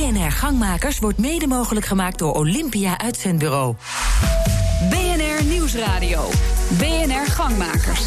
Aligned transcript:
BNR 0.00 0.32
Gangmakers 0.32 0.98
wordt 0.98 1.18
mede 1.18 1.46
mogelijk 1.46 1.86
gemaakt 1.86 2.18
door 2.18 2.34
Olympia 2.34 2.98
Uitzendbureau. 2.98 3.74
BNR 4.90 5.44
Nieuwsradio. 5.44 6.28
BNR 6.78 7.26
Gangmakers. 7.26 8.04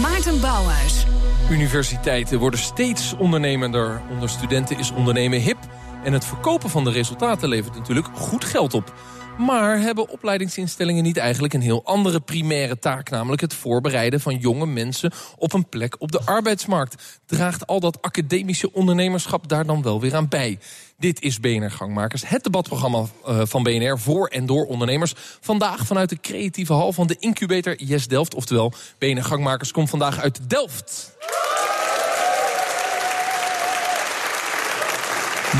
Maarten 0.00 0.40
Bouwhuis. 0.40 1.04
Universiteiten 1.50 2.38
worden 2.38 2.60
steeds 2.60 3.14
ondernemender. 3.18 4.00
Onder 4.10 4.28
studenten 4.28 4.78
is 4.78 4.90
ondernemen 4.90 5.40
hip. 5.40 5.58
En 6.04 6.12
het 6.12 6.24
verkopen 6.24 6.70
van 6.70 6.84
de 6.84 6.90
resultaten 6.90 7.48
levert 7.48 7.74
natuurlijk 7.74 8.08
goed 8.14 8.44
geld 8.44 8.74
op. 8.74 8.94
Maar 9.38 9.80
hebben 9.80 10.08
opleidingsinstellingen 10.08 11.02
niet 11.02 11.16
eigenlijk 11.16 11.54
een 11.54 11.60
heel 11.60 11.84
andere 11.84 12.20
primaire 12.20 12.78
taak... 12.78 13.10
namelijk 13.10 13.40
het 13.40 13.54
voorbereiden 13.54 14.20
van 14.20 14.36
jonge 14.36 14.66
mensen 14.66 15.12
op 15.36 15.52
een 15.52 15.68
plek 15.68 15.96
op 15.98 16.12
de 16.12 16.20
arbeidsmarkt? 16.24 17.20
Draagt 17.26 17.66
al 17.66 17.80
dat 17.80 18.02
academische 18.02 18.72
ondernemerschap 18.72 19.48
daar 19.48 19.66
dan 19.66 19.82
wel 19.82 20.00
weer 20.00 20.14
aan 20.14 20.28
bij? 20.28 20.58
Dit 20.98 21.20
is 21.20 21.40
BNR 21.40 21.70
Gangmakers, 21.70 22.28
het 22.28 22.44
debatprogramma 22.44 23.04
uh, 23.28 23.40
van 23.44 23.62
BNR 23.62 23.98
voor 23.98 24.26
en 24.26 24.46
door 24.46 24.66
ondernemers. 24.66 25.14
Vandaag 25.40 25.86
vanuit 25.86 26.08
de 26.08 26.20
creatieve 26.20 26.72
hal 26.72 26.92
van 26.92 27.06
de 27.06 27.16
incubator 27.18 27.82
Yes 27.82 28.08
Delft. 28.08 28.34
Oftewel, 28.34 28.72
BNR 28.98 29.24
Gangmakers 29.24 29.72
komt 29.72 29.90
vandaag 29.90 30.20
uit 30.20 30.50
Delft. 30.50 31.16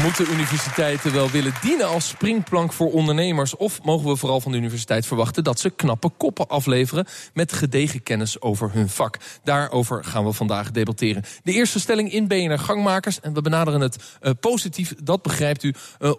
Moeten 0.02 0.32
universiteiten 0.32 1.12
wel 1.12 1.30
willen 1.30 1.52
dienen 1.62 1.88
als 1.88 2.08
springplank 2.08 2.72
voor 2.72 2.92
ondernemers? 2.92 3.56
Of 3.56 3.82
mogen 3.82 4.08
we 4.08 4.16
vooral 4.16 4.40
van 4.40 4.52
de 4.52 4.58
universiteit 4.58 5.06
verwachten 5.06 5.44
dat 5.44 5.60
ze 5.60 5.70
knappe 5.70 6.08
koppen 6.16 6.48
afleveren 6.48 7.06
met 7.34 7.52
gedegen 7.52 8.02
kennis 8.02 8.40
over 8.40 8.72
hun 8.72 8.88
vak? 8.88 9.16
Daarover 9.44 10.04
gaan 10.04 10.24
we 10.24 10.32
vandaag 10.32 10.70
debatteren. 10.70 11.24
De 11.42 11.52
eerste 11.52 11.80
stelling 11.80 12.12
in 12.12 12.28
BNR 12.28 12.58
Gangmakers, 12.58 13.20
en 13.20 13.34
we 13.34 13.40
benaderen 13.40 13.80
het 13.80 13.96
uh, 14.22 14.30
positief, 14.40 14.94
dat 15.02 15.22
begrijpt 15.22 15.62
u. 15.62 15.74
Uh, 15.98 16.12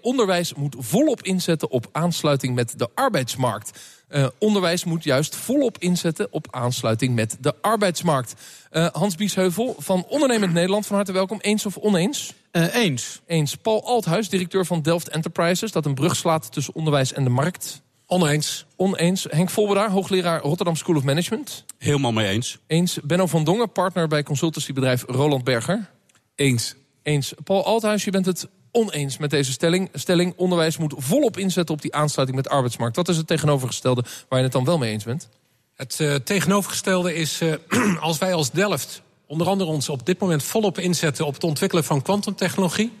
onderwijs 0.00 0.54
moet 0.54 0.76
volop 0.78 1.22
inzetten 1.22 1.70
op 1.70 1.88
aansluiting 1.92 2.54
met 2.54 2.72
de 2.76 2.88
arbeidsmarkt. 2.94 3.78
Uh, 4.10 4.26
onderwijs 4.38 4.84
moet 4.84 5.04
juist 5.04 5.36
volop 5.36 5.78
inzetten 5.78 6.28
op 6.30 6.46
aansluiting 6.50 7.14
met 7.14 7.36
de 7.40 7.54
arbeidsmarkt. 7.60 8.34
Uh, 8.72 8.86
Hans 8.92 9.14
Biesheuvel 9.14 9.74
van 9.78 10.04
Ondernemend 10.08 10.52
Nederland, 10.52 10.86
van 10.86 10.96
harte 10.96 11.12
welkom. 11.12 11.38
Eens 11.40 11.66
of 11.66 11.76
oneens? 11.76 12.34
Uh, 12.52 12.74
eens. 12.74 13.20
Eens. 13.26 13.54
Paul 13.54 13.86
Althuis, 13.86 14.28
directeur 14.28 14.66
van 14.66 14.82
Delft 14.82 15.08
Enterprises... 15.08 15.72
dat 15.72 15.86
een 15.86 15.94
brug 15.94 16.16
slaat 16.16 16.52
tussen 16.52 16.74
onderwijs 16.74 17.12
en 17.12 17.24
de 17.24 17.30
markt. 17.30 17.82
Oneens. 18.06 18.66
Oneens. 18.76 19.26
Henk 19.30 19.50
Volberdaar, 19.50 19.90
hoogleraar 19.90 20.40
Rotterdam 20.40 20.76
School 20.76 20.96
of 20.96 21.02
Management. 21.02 21.64
Helemaal 21.78 22.12
mee 22.12 22.28
eens. 22.28 22.58
Eens. 22.66 22.98
Benno 23.02 23.26
van 23.26 23.44
Dongen, 23.44 23.72
partner 23.72 24.08
bij 24.08 24.22
consultancybedrijf 24.22 25.04
Roland 25.06 25.44
Berger. 25.44 25.90
Eens. 26.34 26.74
Eens. 27.02 27.34
Paul 27.44 27.64
Althuis, 27.64 28.04
je 28.04 28.10
bent 28.10 28.26
het 28.26 28.48
oneens 28.78 29.18
met 29.18 29.30
deze 29.30 29.52
stelling. 29.52 29.88
Stelling, 29.92 30.32
onderwijs 30.36 30.76
moet 30.76 30.94
volop 30.96 31.36
inzetten 31.36 31.74
op 31.74 31.82
die 31.82 31.94
aansluiting 31.94 32.40
met 32.40 32.48
de 32.48 32.54
arbeidsmarkt. 32.54 32.96
Wat 32.96 33.08
is 33.08 33.16
het 33.16 33.26
tegenovergestelde 33.26 34.04
waar 34.28 34.38
je 34.38 34.44
het 34.44 34.52
dan 34.52 34.64
wel 34.64 34.78
mee 34.78 34.92
eens 34.92 35.04
bent? 35.04 35.28
Het 35.74 35.98
uh, 36.00 36.14
tegenovergestelde 36.14 37.14
is, 37.14 37.40
uh, 37.42 37.54
als 38.00 38.18
wij 38.18 38.34
als 38.34 38.50
Delft 38.50 39.02
onder 39.26 39.46
andere 39.46 39.70
ons 39.70 39.88
op 39.88 40.06
dit 40.06 40.18
moment 40.18 40.42
volop 40.42 40.78
inzetten... 40.78 41.26
op 41.26 41.34
het 41.34 41.44
ontwikkelen 41.44 41.84
van 41.84 42.02
kwantumtechnologie... 42.02 42.92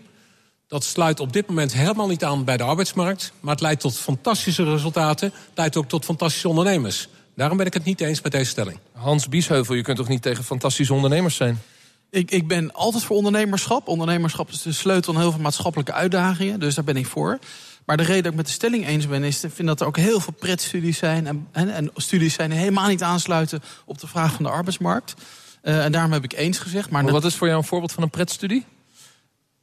Dat 0.68 0.84
sluit 0.84 1.20
op 1.20 1.32
dit 1.32 1.46
moment 1.46 1.72
helemaal 1.72 2.08
niet 2.08 2.24
aan 2.24 2.44
bij 2.44 2.56
de 2.56 2.62
arbeidsmarkt. 2.62 3.32
Maar 3.40 3.52
het 3.52 3.62
leidt 3.62 3.80
tot 3.80 3.98
fantastische 3.98 4.64
resultaten. 4.64 5.32
Het 5.32 5.52
leidt 5.54 5.76
ook 5.76 5.88
tot 5.88 6.04
fantastische 6.04 6.48
ondernemers. 6.48 7.08
Daarom 7.34 7.56
ben 7.56 7.66
ik 7.66 7.74
het 7.74 7.84
niet 7.84 8.00
eens 8.00 8.20
met 8.20 8.32
deze 8.32 8.50
stelling. 8.50 8.78
Hans 8.92 9.28
Biesheuvel, 9.28 9.74
je 9.74 9.82
kunt 9.82 9.96
toch 9.96 10.08
niet 10.08 10.22
tegen 10.22 10.44
fantastische 10.44 10.94
ondernemers 10.94 11.36
zijn? 11.36 11.62
Ik, 12.10 12.30
ik 12.30 12.48
ben 12.48 12.72
altijd 12.72 13.04
voor 13.04 13.16
ondernemerschap. 13.16 13.88
Ondernemerschap 13.88 14.50
is 14.50 14.62
de 14.62 14.72
sleutel 14.72 15.14
aan 15.14 15.20
heel 15.20 15.32
veel 15.32 15.40
maatschappelijke 15.40 15.92
uitdagingen. 15.92 16.60
Dus 16.60 16.74
daar 16.74 16.84
ben 16.84 16.96
ik 16.96 17.06
voor. 17.06 17.38
Maar 17.84 17.96
de 17.96 18.02
reden 18.02 18.22
dat 18.22 18.30
ik 18.30 18.38
met 18.38 18.46
de 18.46 18.52
stelling 18.52 18.86
eens 18.86 19.06
ben, 19.06 19.24
is 19.24 19.44
ik 19.44 19.52
vind 19.54 19.68
dat 19.68 19.80
er 19.80 19.86
ook 19.86 19.96
heel 19.96 20.20
veel 20.20 20.32
pretstudies 20.32 20.98
zijn. 20.98 21.26
En, 21.26 21.48
en, 21.52 21.74
en 21.74 21.90
studies 21.94 22.34
zijn 22.34 22.50
die 22.50 22.58
helemaal 22.58 22.88
niet 22.88 23.02
aansluiten 23.02 23.62
op 23.84 23.98
de 23.98 24.06
vraag 24.06 24.32
van 24.32 24.44
de 24.44 24.50
arbeidsmarkt. 24.50 25.14
Uh, 25.62 25.84
en 25.84 25.92
daarom 25.92 26.12
heb 26.12 26.24
ik 26.24 26.32
eens 26.32 26.58
gezegd. 26.58 26.90
Maar, 26.90 27.02
maar 27.02 27.12
wat 27.12 27.24
is 27.24 27.34
voor 27.34 27.46
jou 27.46 27.58
een 27.58 27.66
voorbeeld 27.66 27.92
van 27.92 28.02
een 28.02 28.10
pretstudie? 28.10 28.64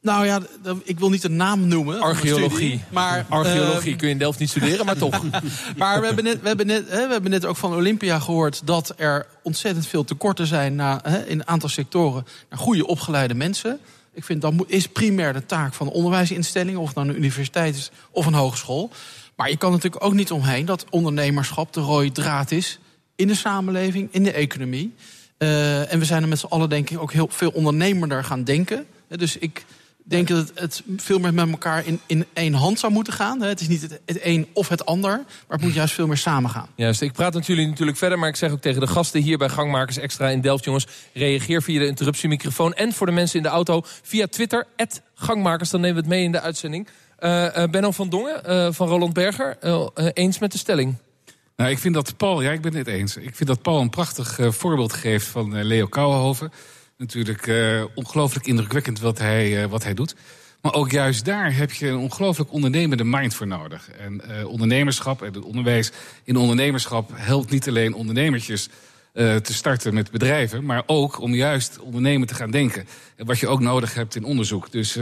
Nou 0.06 0.26
ja, 0.26 0.40
ik 0.82 0.98
wil 0.98 1.10
niet 1.10 1.24
een 1.24 1.36
naam 1.36 1.68
noemen. 1.68 2.00
Archeologie. 2.00 2.80
Maar, 2.88 3.26
Archeologie 3.28 3.92
uh, 3.92 3.98
kun 3.98 4.06
je 4.06 4.12
in 4.12 4.18
Delft 4.18 4.38
niet 4.38 4.48
studeren, 4.48 4.86
maar 4.86 4.96
toch. 4.96 5.22
maar 5.76 6.00
we 6.00 6.06
hebben, 6.06 6.24
net, 6.24 6.40
we, 6.40 6.48
hebben 6.48 6.66
net, 6.66 6.88
hè, 6.88 7.06
we 7.06 7.12
hebben 7.12 7.30
net 7.30 7.44
ook 7.44 7.56
van 7.56 7.74
Olympia 7.74 8.18
gehoord... 8.18 8.62
dat 8.64 8.94
er 8.96 9.26
ontzettend 9.42 9.86
veel 9.86 10.04
tekorten 10.04 10.46
zijn 10.46 10.74
na, 10.74 11.00
hè, 11.02 11.26
in 11.26 11.38
een 11.38 11.46
aantal 11.46 11.68
sectoren... 11.68 12.26
naar 12.50 12.58
goede 12.58 12.86
opgeleide 12.86 13.34
mensen. 13.34 13.78
Ik 14.14 14.24
vind 14.24 14.42
dat 14.42 14.54
is 14.66 14.88
primair 14.88 15.32
de 15.32 15.46
taak 15.46 15.74
van 15.74 15.86
de 15.86 15.92
onderwijsinstellingen... 15.92 16.80
of 16.80 16.86
het 16.86 16.96
nou 16.96 17.08
een 17.08 17.16
universiteit 17.16 17.76
is 17.76 17.90
of 18.10 18.26
een 18.26 18.34
hogeschool. 18.34 18.90
Maar 19.36 19.50
je 19.50 19.56
kan 19.56 19.70
natuurlijk 19.70 20.04
ook 20.04 20.14
niet 20.14 20.30
omheen 20.30 20.64
dat 20.64 20.84
ondernemerschap 20.90 21.72
de 21.72 21.80
rode 21.80 22.12
draad 22.12 22.50
is... 22.50 22.78
in 23.16 23.26
de 23.26 23.34
samenleving, 23.34 24.08
in 24.10 24.22
de 24.22 24.32
economie. 24.32 24.94
Uh, 25.38 25.92
en 25.92 25.98
we 25.98 26.04
zijn 26.04 26.22
er 26.22 26.28
met 26.28 26.38
z'n 26.38 26.46
allen 26.46 26.68
denk 26.68 26.90
ik 26.90 27.00
ook 27.00 27.12
heel 27.12 27.28
veel 27.30 27.50
ondernemerder 27.50 28.24
gaan 28.24 28.44
denken. 28.44 28.86
Dus 29.08 29.38
ik 29.38 29.64
denk 30.08 30.28
dat 30.28 30.52
het 30.54 30.82
veel 30.96 31.18
meer 31.18 31.34
met 31.34 31.50
elkaar 31.50 31.86
in, 31.86 32.00
in 32.06 32.26
één 32.32 32.54
hand 32.54 32.78
zou 32.78 32.92
moeten 32.92 33.12
gaan. 33.12 33.42
Het 33.42 33.60
is 33.60 33.68
niet 33.68 33.82
het, 33.82 34.00
het 34.06 34.18
een 34.22 34.46
of 34.52 34.68
het 34.68 34.86
ander, 34.86 35.10
maar 35.16 35.56
het 35.56 35.60
moet 35.60 35.74
juist 35.74 35.94
veel 35.94 36.06
meer 36.06 36.16
samen 36.16 36.50
gaan. 36.50 36.68
Juist, 36.74 37.00
ik 37.00 37.12
praat 37.12 37.34
met 37.34 37.46
jullie 37.46 37.66
natuurlijk 37.66 37.98
verder, 37.98 38.18
maar 38.18 38.28
ik 38.28 38.36
zeg 38.36 38.50
ook 38.50 38.60
tegen 38.60 38.80
de 38.80 38.86
gasten 38.86 39.22
hier 39.22 39.38
bij 39.38 39.48
Gangmakers 39.48 39.96
Extra 39.96 40.28
in 40.28 40.40
Delft, 40.40 40.64
jongens, 40.64 40.86
reageer 41.12 41.62
via 41.62 41.78
de 41.78 41.86
interruptiemicrofoon 41.86 42.74
en 42.74 42.92
voor 42.92 43.06
de 43.06 43.12
mensen 43.12 43.36
in 43.36 43.42
de 43.42 43.48
auto 43.48 43.82
via 44.02 44.26
Twitter, 44.26 44.66
Gangmakers, 45.14 45.70
dan 45.70 45.80
nemen 45.80 45.96
we 45.96 46.02
het 46.02 46.10
mee 46.10 46.24
in 46.24 46.32
de 46.32 46.40
uitzending. 46.40 46.88
Uh, 47.20 47.64
Benno 47.70 47.90
van 47.90 48.08
Dongen 48.08 48.42
uh, 48.46 48.68
van 48.70 48.88
Roland 48.88 49.12
Berger, 49.12 49.58
eens 50.12 50.38
met 50.38 50.52
de 50.52 50.58
stelling? 50.58 50.94
Nou, 51.56 51.70
ik 51.70 51.78
vind 51.78 51.94
dat 51.94 52.16
Paul, 52.16 52.42
ja, 52.42 52.50
ik 52.50 52.60
ben 52.60 52.74
het 52.74 52.86
eens. 52.86 53.16
Ik 53.16 53.36
vind 53.36 53.48
dat 53.48 53.62
Paul 53.62 53.80
een 53.80 53.90
prachtig 53.90 54.38
voorbeeld 54.40 54.92
geeft 54.92 55.26
van 55.26 55.62
Leo 55.62 55.86
Kouwenhoven 55.86 56.52
natuurlijk 56.96 57.46
uh, 57.46 57.84
ongelooflijk 57.94 58.46
indrukwekkend 58.46 59.00
wat 59.00 59.18
hij, 59.18 59.62
uh, 59.62 59.70
wat 59.70 59.82
hij 59.82 59.94
doet. 59.94 60.14
Maar 60.60 60.74
ook 60.74 60.90
juist 60.90 61.24
daar 61.24 61.56
heb 61.56 61.72
je 61.72 61.88
een 61.88 61.96
ongelooflijk 61.96 62.52
ondernemende 62.52 63.04
mind 63.04 63.34
voor 63.34 63.46
nodig. 63.46 63.90
En 63.90 64.22
uh, 64.30 64.48
ondernemerschap 64.48 65.22
en 65.22 65.32
het 65.32 65.44
onderwijs 65.44 65.92
in 66.24 66.36
ondernemerschap 66.36 67.10
helpt 67.14 67.50
niet 67.50 67.68
alleen 67.68 67.94
ondernemertjes 67.94 68.68
te 69.42 69.54
starten 69.54 69.94
met 69.94 70.10
bedrijven, 70.10 70.64
maar 70.64 70.82
ook 70.86 71.20
om 71.20 71.34
juist 71.34 71.78
ondernemen 71.78 72.26
te 72.26 72.34
gaan 72.34 72.50
denken. 72.50 72.88
En 73.16 73.26
wat 73.26 73.38
je 73.38 73.48
ook 73.48 73.60
nodig 73.60 73.94
hebt 73.94 74.16
in 74.16 74.24
onderzoek. 74.24 74.72
Dus 74.72 74.96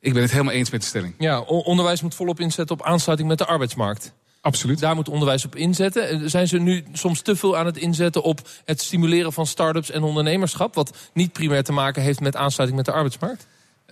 ik 0.00 0.12
ben 0.12 0.22
het 0.22 0.30
helemaal 0.30 0.52
eens 0.52 0.70
met 0.70 0.80
de 0.80 0.86
stelling. 0.86 1.14
Ja, 1.18 1.40
onderwijs 1.40 2.02
moet 2.02 2.14
volop 2.14 2.40
inzetten 2.40 2.76
op 2.76 2.86
aansluiting 2.86 3.28
met 3.28 3.38
de 3.38 3.46
arbeidsmarkt. 3.46 4.12
Absoluut. 4.40 4.78
Daar 4.78 4.94
moet 4.94 5.08
onderwijs 5.08 5.44
op 5.44 5.56
inzetten. 5.56 6.08
Eh, 6.08 6.20
zijn 6.24 6.48
ze 6.48 6.58
nu 6.58 6.84
soms 6.92 7.20
te 7.20 7.36
veel 7.36 7.56
aan 7.56 7.66
het 7.66 7.76
inzetten 7.76 8.22
op 8.22 8.48
het 8.64 8.82
stimuleren 8.82 9.32
van 9.32 9.46
start-ups 9.46 9.90
en 9.90 10.02
ondernemerschap... 10.02 10.74
wat 10.74 10.96
niet 11.12 11.32
primair 11.32 11.64
te 11.64 11.72
maken 11.72 12.02
heeft 12.02 12.20
met 12.20 12.36
aansluiting 12.36 12.80
met 12.80 12.86
de 12.86 12.94
arbeidsmarkt? 12.96 13.46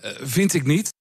Uh, 0.05 0.11
vind 0.23 0.55
ik 0.55 0.67
niet. 0.67 0.95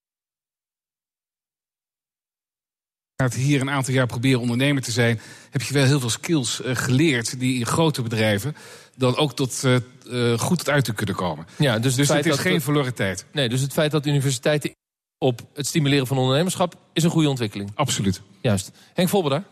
hier 3.33 3.61
een 3.61 3.69
aantal 3.69 3.93
jaar 3.93 4.07
proberen 4.07 4.39
ondernemer 4.39 4.81
te 4.81 4.91
zijn... 4.91 5.19
heb 5.49 5.61
je 5.61 5.73
wel 5.73 5.85
heel 5.85 5.99
veel 5.99 6.09
skills 6.09 6.61
uh, 6.61 6.75
geleerd 6.75 7.39
die 7.39 7.59
in 7.59 7.65
grote 7.65 8.01
bedrijven... 8.01 8.55
dan 8.95 9.17
ook 9.17 9.35
tot, 9.35 9.61
uh, 9.65 9.75
uh, 10.07 10.39
goed 10.39 10.57
tot 10.57 10.69
uit 10.69 10.85
te 10.85 10.93
kunnen 10.93 11.15
komen. 11.15 11.47
Ja, 11.57 11.79
dus 11.79 11.95
dus 11.95 12.07
het 12.07 12.25
is 12.25 12.37
geen 12.37 12.61
verloren 12.61 12.93
tijd. 12.93 13.25
Nee, 13.31 13.49
dus 13.49 13.61
het 13.61 13.73
feit 13.73 13.91
dat 13.91 14.05
universiteiten 14.05 14.75
op 15.17 15.41
het 15.53 15.67
stimuleren 15.67 16.07
van 16.07 16.17
ondernemerschap 16.17 16.75
is 16.93 17.03
een 17.03 17.09
goede 17.09 17.29
ontwikkeling. 17.29 17.71
Absoluut. 17.75 18.21
Juist. 18.41 18.71
Henk 18.93 19.09
Volberda? 19.09 19.43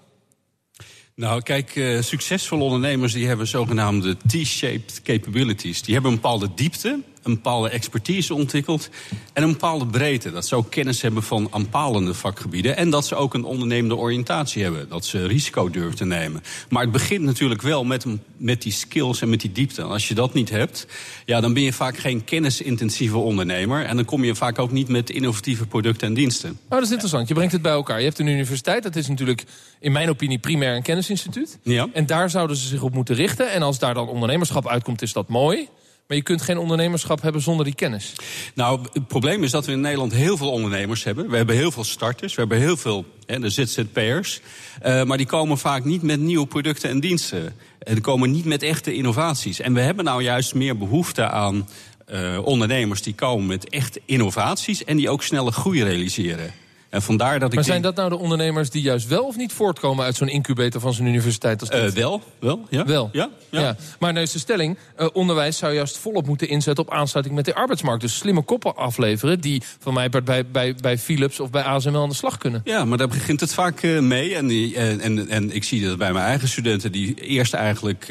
Nou, 1.16 1.41
kijk, 1.41 1.75
uh, 1.75 2.01
succesvolle 2.01 2.63
ondernemers 2.63 3.13
die 3.13 3.28
hebben 3.28 3.47
zogenaamde 3.47 4.18
T-shaped 4.28 5.02
capabilities. 5.03 5.81
Die 5.81 5.94
hebben 5.94 6.12
een 6.12 6.18
bepaalde 6.18 6.50
diepte, 6.56 7.00
een 7.23 7.34
bepaalde 7.34 7.69
expertise 7.69 8.34
ontwikkeld 8.34 8.90
en 9.34 9.43
een 9.43 9.52
bepaalde 9.52 9.85
breedte. 9.85 10.31
Dat 10.31 10.47
ze 10.47 10.55
ook 10.55 10.72
kennis 10.72 11.02
hebben 11.02 11.23
van 11.23 11.47
aanpalende 11.52 12.14
vakgebieden 12.14 12.78
en 12.78 12.90
dat 12.90 13.05
ze 13.05 13.16
ook 13.16 13.34
een 13.34 13.43
ondernemende 13.43 13.96
oriëntatie 13.96 14.64
hebben. 14.64 14.90
Dat 14.90 15.05
ze 15.05 15.28
risico 15.28 15.70
durven 15.70 15.96
te 15.96 16.05
nemen. 16.05 16.43
Maar 16.70 16.81
het 16.81 16.91
begint 16.91 17.22
natuurlijk 17.22 17.61
wel 17.61 17.84
met, 17.84 18.05
met 18.37 18.61
die 18.61 18.72
skills 18.72 19.22
en 19.22 19.29
met 19.29 19.41
die 19.41 19.52
diepte. 19.52 19.81
En 19.81 19.87
als 19.87 20.08
je 20.08 20.14
dat 20.14 20.34
niet 20.34 20.49
hebt, 20.49 20.87
ja, 21.25 21.41
dan 21.41 21.53
ben 21.53 21.64
je 21.64 21.73
vaak 21.73 21.97
geen 21.97 22.23
kennisintensieve 22.23 23.17
ondernemer 23.17 23.85
en 23.85 23.96
dan 23.96 24.05
kom 24.05 24.23
je 24.23 24.35
vaak 24.35 24.59
ook 24.59 24.72
niet 24.72 24.87
met 24.87 25.09
innovatieve 25.09 25.66
producten 25.66 26.08
en 26.08 26.14
diensten. 26.14 26.49
Nou, 26.49 26.59
dat 26.70 26.84
is 26.84 26.91
interessant. 26.91 27.28
Je 27.28 27.34
brengt 27.34 27.53
het 27.53 27.61
bij 27.61 27.72
elkaar. 27.72 27.99
Je 27.99 28.05
hebt 28.05 28.20
een 28.20 28.28
universiteit, 28.28 28.84
dat 28.84 28.96
is 28.96 29.08
natuurlijk 29.08 29.43
in 29.79 29.91
mijn 29.91 30.09
opinie 30.09 30.40
primair 30.40 30.75
een 30.75 30.81
kennisinstituut. 30.81 31.58
Ja. 31.61 31.87
En 31.93 32.05
daar 32.05 32.29
zouden 32.29 32.58
ze 32.58 32.67
zich 32.67 32.81
op 32.81 32.93
moeten 32.93 33.16
richten. 33.16 33.52
En 33.52 33.61
als 33.61 33.79
daar 33.79 33.93
dan 33.93 34.08
ondernemerschap 34.08 34.67
uitkomt, 34.67 35.02
is 35.02 35.14
dat 35.14 35.28
mooi. 35.28 35.67
Maar 36.08 36.17
je 36.17 36.23
kunt 36.23 36.41
geen 36.41 36.58
ondernemerschap 36.58 37.22
hebben 37.22 37.41
zonder 37.41 37.66
die 37.66 37.76
kennis. 37.76 38.14
Nou, 38.55 38.79
het 38.94 39.08
probleem 39.08 39.44
is 39.44 39.52
dat 39.52 39.66
we 39.66 39.72
in 39.72 39.82
Nederland 39.82 40.14
heel 40.14 40.38
veel 40.38 40.52
ondernemers 40.52 41.03
hebben. 41.03 41.29
We 41.29 41.38
hebben 41.38 41.55
heel 41.55 41.72
veel 41.72 41.84
starters, 41.84 42.34
we 42.34 42.40
hebben 42.40 42.59
heel 42.59 42.78
veel 42.78 43.05
hè, 43.26 43.40
de 43.40 43.50
ZZP'ers. 43.50 44.41
Uh, 44.85 45.03
maar 45.03 45.17
die 45.17 45.26
komen 45.26 45.58
vaak 45.58 45.84
niet 45.84 46.02
met 46.02 46.20
nieuwe 46.20 46.47
producten 46.47 46.90
en 46.90 47.00
diensten. 47.00 47.55
En 47.79 47.94
die 47.94 48.03
komen 48.03 48.32
niet 48.32 48.46
met 48.46 48.64
echte 48.64 48.94
innovaties. 48.94 49.59
En 49.59 49.73
we 49.73 49.82
hebben 49.82 50.05
nou 50.05 50.23
juist 50.23 50.53
meer 50.53 50.78
behoefte 50.78 51.29
aan 51.29 51.67
eh, 52.06 52.40
ondernemers 52.44 53.02
die 53.02 53.16
komen 53.16 53.46
met 53.46 53.70
echt 53.70 53.99
innovaties 54.06 54.84
en 54.84 54.97
die 54.97 55.09
ook 55.09 55.23
snelle 55.23 55.52
groei 55.52 55.84
realiseren. 55.84 56.53
En 56.93 57.01
vandaar 57.01 57.40
dat 57.40 57.49
ik 57.49 57.55
Maar 57.55 57.63
zijn 57.63 57.81
denk- 57.81 57.95
dat 57.95 58.05
nou 58.05 58.17
de 58.17 58.23
ondernemers 58.23 58.69
die 58.69 58.81
juist 58.81 59.07
wel 59.07 59.23
of 59.23 59.35
niet 59.35 59.53
voortkomen 59.53 60.05
uit 60.05 60.16
zo'n 60.16 60.28
incubator 60.28 60.81
van 60.81 60.93
zo'n 60.93 61.05
universiteit 61.05 61.59
als 61.59 61.69
dit? 61.69 61.79
Eh, 61.79 61.90
wel, 61.90 62.22
wel, 62.40 62.66
ja. 62.69 62.85
Wel. 62.85 63.09
Ja, 63.11 63.29
ja. 63.49 63.59
Ja. 63.61 63.75
Maar 63.99 64.13
nou 64.13 64.25
is 64.25 64.31
de 64.31 64.40
stelling, 64.40 64.78
eh, 64.95 65.07
onderwijs 65.13 65.57
zou 65.57 65.73
juist 65.73 65.97
volop 65.97 66.25
moeten 66.25 66.47
inzetten 66.47 66.87
op 66.87 66.93
aansluiting 66.93 67.35
met 67.35 67.45
de 67.45 67.55
arbeidsmarkt. 67.55 68.01
Dus 68.01 68.17
slimme 68.17 68.41
koppen 68.41 68.75
afleveren 68.75 69.40
die 69.41 69.61
van 69.79 69.93
mij 69.93 70.09
bij, 70.09 70.45
bij, 70.45 70.75
bij 70.75 70.97
Philips 70.97 71.40
of 71.40 71.49
bij 71.49 71.63
ASML 71.63 72.01
aan 72.01 72.09
de 72.09 72.16
slag 72.16 72.37
kunnen. 72.37 72.61
Ja, 72.63 72.85
maar 72.85 72.97
daar 72.97 73.07
begint 73.07 73.39
het 73.39 73.53
vaak 73.53 73.81
eh, 73.81 73.99
mee. 73.99 74.35
En, 74.35 74.47
die, 74.47 74.75
en, 74.75 74.99
en, 74.99 75.29
en 75.29 75.55
ik 75.55 75.63
zie 75.63 75.85
dat 75.85 75.97
bij 75.97 76.13
mijn 76.13 76.25
eigen 76.25 76.47
studenten... 76.47 76.91
die 76.91 77.13
eerst 77.16 77.53
eigenlijk 77.53 78.07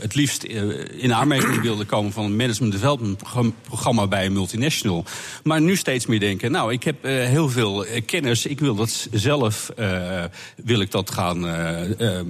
het 0.00 0.14
liefst 0.14 0.42
in 0.96 1.14
aanmerking 1.14 1.60
wilden 1.60 1.86
komen... 1.86 2.12
van 2.12 2.24
een 2.24 2.36
management 2.36 2.72
development 2.72 3.22
programma- 3.68 4.06
bij 4.06 4.26
een 4.26 4.32
multinational. 4.32 5.04
Maar 5.42 5.60
nu 5.60 5.76
steeds 5.76 6.06
meer 6.06 6.20
denken... 6.20 6.50
nou, 6.50 6.72
ik 6.72 6.82
heb 6.84 6.96
heel 7.02 7.48
veel 7.48 7.84
eh, 7.84 8.04
kennis. 8.26 8.46
Ik 8.46 8.60
wil 8.60 8.74
dat 8.74 9.08
zelf 9.12 9.70
eh, 9.76 10.24
wil 10.64 10.80
ik 10.80 10.90
dat 10.90 11.10
gaan 11.10 11.46
eh, 11.46 12.18
eh, 12.18 12.26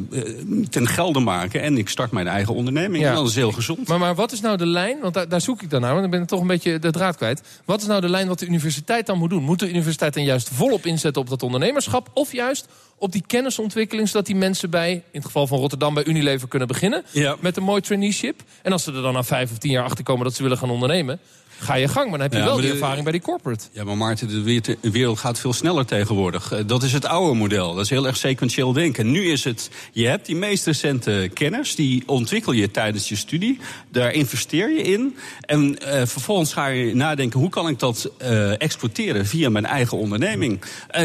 ten 0.70 0.88
gelde 0.88 1.20
maken. 1.20 1.62
En 1.62 1.78
ik 1.78 1.88
start 1.88 2.10
mijn 2.10 2.26
eigen 2.26 2.54
onderneming. 2.54 3.02
Ja. 3.02 3.08
En 3.08 3.14
dat 3.14 3.28
is 3.28 3.34
heel 3.34 3.52
gezond. 3.52 3.88
Maar, 3.88 3.98
maar 3.98 4.14
wat 4.14 4.32
is 4.32 4.40
nou 4.40 4.56
de 4.56 4.66
lijn, 4.66 5.00
want 5.00 5.14
daar, 5.14 5.28
daar 5.28 5.40
zoek 5.40 5.62
ik 5.62 5.70
dan 5.70 5.80
naar... 5.80 5.90
want 5.90 6.02
dan 6.02 6.10
ben 6.10 6.22
ik 6.22 6.28
toch 6.28 6.40
een 6.40 6.46
beetje 6.46 6.78
de 6.78 6.90
draad 6.90 7.16
kwijt. 7.16 7.42
Wat 7.64 7.80
is 7.80 7.86
nou 7.86 8.00
de 8.00 8.08
lijn 8.08 8.28
wat 8.28 8.38
de 8.38 8.46
universiteit 8.46 9.06
dan 9.06 9.18
moet 9.18 9.30
doen? 9.30 9.42
Moet 9.42 9.58
de 9.58 9.68
universiteit 9.68 10.14
dan 10.14 10.24
juist 10.24 10.48
volop 10.48 10.86
inzetten 10.86 11.22
op 11.22 11.28
dat 11.28 11.42
ondernemerschap... 11.42 12.10
of 12.12 12.32
juist 12.32 12.68
op 12.98 13.12
die 13.12 13.24
kennisontwikkeling... 13.26 14.08
zodat 14.08 14.26
die 14.26 14.36
mensen 14.36 14.70
bij, 14.70 14.92
in 14.92 15.02
het 15.12 15.24
geval 15.24 15.46
van 15.46 15.58
Rotterdam... 15.58 15.94
bij 15.94 16.04
Unilever 16.04 16.48
kunnen 16.48 16.68
beginnen 16.68 17.04
Ja. 17.12 17.36
met 17.40 17.56
een 17.56 17.62
mooi 17.62 17.80
traineeship? 17.80 18.42
En 18.62 18.72
als 18.72 18.84
ze 18.84 18.92
er 18.92 19.02
dan 19.02 19.12
na 19.12 19.22
vijf 19.22 19.50
of 19.50 19.58
tien 19.58 19.70
jaar 19.70 19.84
achter 19.84 20.04
komen 20.04 20.24
dat 20.24 20.34
ze 20.34 20.42
willen 20.42 20.58
gaan 20.58 20.70
ondernemen... 20.70 21.20
ga 21.58 21.74
je 21.74 21.88
gang, 21.88 22.08
maar 22.10 22.18
dan 22.18 22.20
heb 22.20 22.32
je 22.32 22.38
Ja, 22.38 22.44
wel 22.44 22.56
die 22.56 22.66
de- 22.66 22.72
ervaring 22.72 23.02
bij 23.02 23.12
die 23.12 23.20
corporate. 23.20 23.64
Ja, 23.72 23.84
maar 23.84 23.96
Maarten, 23.96 24.28
de 24.28 24.90
wereld- 24.90 25.18
gaat 25.18 25.38
veel 25.40 25.52
sneller 25.52 25.86
tegenwoordig. 25.86 26.52
Eh, 26.52 26.60
Dat 26.66 26.82
is 26.82 26.92
het 26.92 27.06
oude 27.06 27.34
model. 27.38 27.74
Dat 27.74 27.84
is 27.84 27.90
heel 27.90 28.06
erg 28.06 28.16
sequentieel 28.16 28.72
denken. 28.72 29.10
Nu 29.10 29.30
is 29.30 29.44
het, 29.44 29.70
je 29.92 30.06
hebt 30.06 30.26
die 30.26 30.36
meest 30.36 30.66
recente 30.66 31.30
kennis, 31.34 31.74
die 31.74 32.02
ontwikkel 32.06 32.52
je 32.52 32.70
tijdens 32.70 33.08
je 33.08 33.16
studie. 33.16 33.58
Daar 33.88 34.12
investeer 34.12 34.70
je 34.70 34.82
in. 34.82 35.16
En 35.40 35.78
eh, 35.78 36.06
vervolgens 36.06 36.52
ga 36.52 36.66
je 36.66 36.94
nadenken, 36.94 37.40
hoe 37.40 37.48
kan 37.50 37.68
ik 37.68 37.78
dat 37.78 38.10
eh, 38.18 38.60
exporteren 38.60 39.26
via 39.26 39.50
mijn 39.50 39.66
eigen 39.66 39.98
onderneming? 39.98 40.60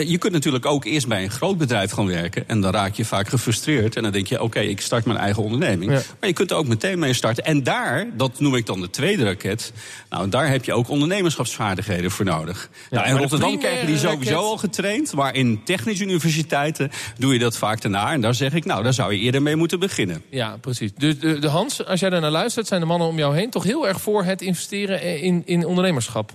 Je 0.06 0.18
kunt 0.18 0.34
natuurlijk 0.34 0.66
ook 0.66 0.86
eerst 0.86 1.08
bij 1.08 1.24
een 1.24 1.32
groot 1.32 1.58
bedrijf 1.58 1.92
gaan 1.92 2.08
werken. 2.08 2.44
En 2.48 2.62
dan 2.62 2.72
raak 2.72 2.94
je 2.96 3.06
vaak 3.06 3.28
gefrustreerd. 3.30 3.96
En 3.96 4.04
dan 4.04 4.12
denk 4.12 4.28
je, 4.28 4.42
oké, 4.42 4.60
ik 4.60 4.82
start 4.82 5.06
mijn 5.06 5.20
eigen 5.20 5.44
onderneming. 5.44 5.92
Ja. 5.92 6.02
Maar 6.20 6.30
je 6.30 6.36
kunt 6.36 6.52
er 6.52 6.58
ook 6.58 6.68
meteen 6.68 7.00
mee 7.00 7.14
starten. 7.14 7.46
En 7.46 7.64
daar, 7.64 8.08
dat 8.18 8.40
noem 8.40 8.56
ik 8.56 8.66
dan 8.66 8.82
de 8.82 8.90
tweede 8.90 9.24
raket. 9.24 9.74
Nou, 10.10 10.30
daar 10.30 10.41
heb 10.50 10.66
je 10.66 10.74
ook 10.74 10.90
ondernemerschapsvaardigheden 10.90 12.12
voor 12.12 12.26
nodig. 12.26 12.70
nou, 12.90 13.08
in 13.08 13.18
Rotterdam 13.18 13.60
krijgen 13.60 13.88
die 13.88 13.98
sowieso 13.98 14.32
raket- 14.32 14.46
al 14.46 14.58
getraind. 14.58 15.14
Maar 15.14 15.36
in 15.36 15.64
technische 15.64 16.04
universiteiten 16.04 16.92
doe 17.18 17.34
je 17.34 17.40
dat 17.40 17.58
vaak 17.58 17.82
daarna. 17.82 18.12
En 18.12 18.22
daar 18.22 18.36
zeg 18.36 18.54
ik, 18.54 18.66
nou, 18.66 18.84
daar 18.84 18.94
zou 18.94 19.14
je 19.14 19.20
eerder 19.20 19.42
mee 19.42 19.56
moeten 19.56 19.80
beginnen. 19.80 20.24
Ja, 20.30 20.58
precies. 20.58 20.92
Dus 20.98 21.20
de, 21.20 21.40
de 21.40 21.48
Hans, 21.48 21.86
als 21.86 22.00
jij 22.00 22.10
daar 22.10 22.22
naar 22.22 22.32
luistert... 22.32 22.68
zijn 22.68 22.80
de 22.80 22.86
mannen 22.86 23.08
om 23.08 23.18
jou 23.18 23.36
heen 23.36 23.50
toch 23.50 23.64
heel 23.64 23.88
erg 23.88 24.02
voor 24.02 24.24
het 24.24 24.42
investeren 24.42 25.22
in, 25.22 25.42
in 25.46 25.66
ondernemerschap. 25.66 26.32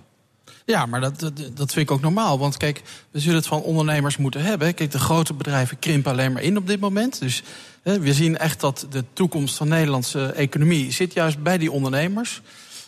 Ja, 0.66 0.86
maar 0.86 1.00
dat, 1.00 1.20
dat, 1.20 1.36
dat 1.36 1.72
vind 1.72 1.88
ik 1.88 1.90
ook 1.90 2.00
normaal. 2.00 2.38
Want 2.38 2.56
kijk, 2.56 2.82
we 3.10 3.20
zullen 3.20 3.36
het 3.36 3.46
van 3.46 3.62
ondernemers 3.62 4.16
moeten 4.16 4.42
hebben. 4.42 4.74
Kijk, 4.74 4.90
de 4.90 4.98
grote 4.98 5.34
bedrijven 5.34 5.78
krimpen 5.78 6.12
alleen 6.12 6.32
maar 6.32 6.42
in 6.42 6.56
op 6.56 6.66
dit 6.66 6.80
moment. 6.80 7.20
Dus 7.20 7.42
hè, 7.82 8.00
we 8.00 8.12
zien 8.12 8.38
echt 8.38 8.60
dat 8.60 8.86
de 8.90 9.04
toekomst 9.12 9.56
van 9.56 9.68
de 9.68 9.74
Nederlandse 9.74 10.26
economie 10.26 10.92
zit 10.92 11.12
juist 11.12 11.42
bij 11.42 11.58
die 11.58 11.70
ondernemers. 11.70 12.40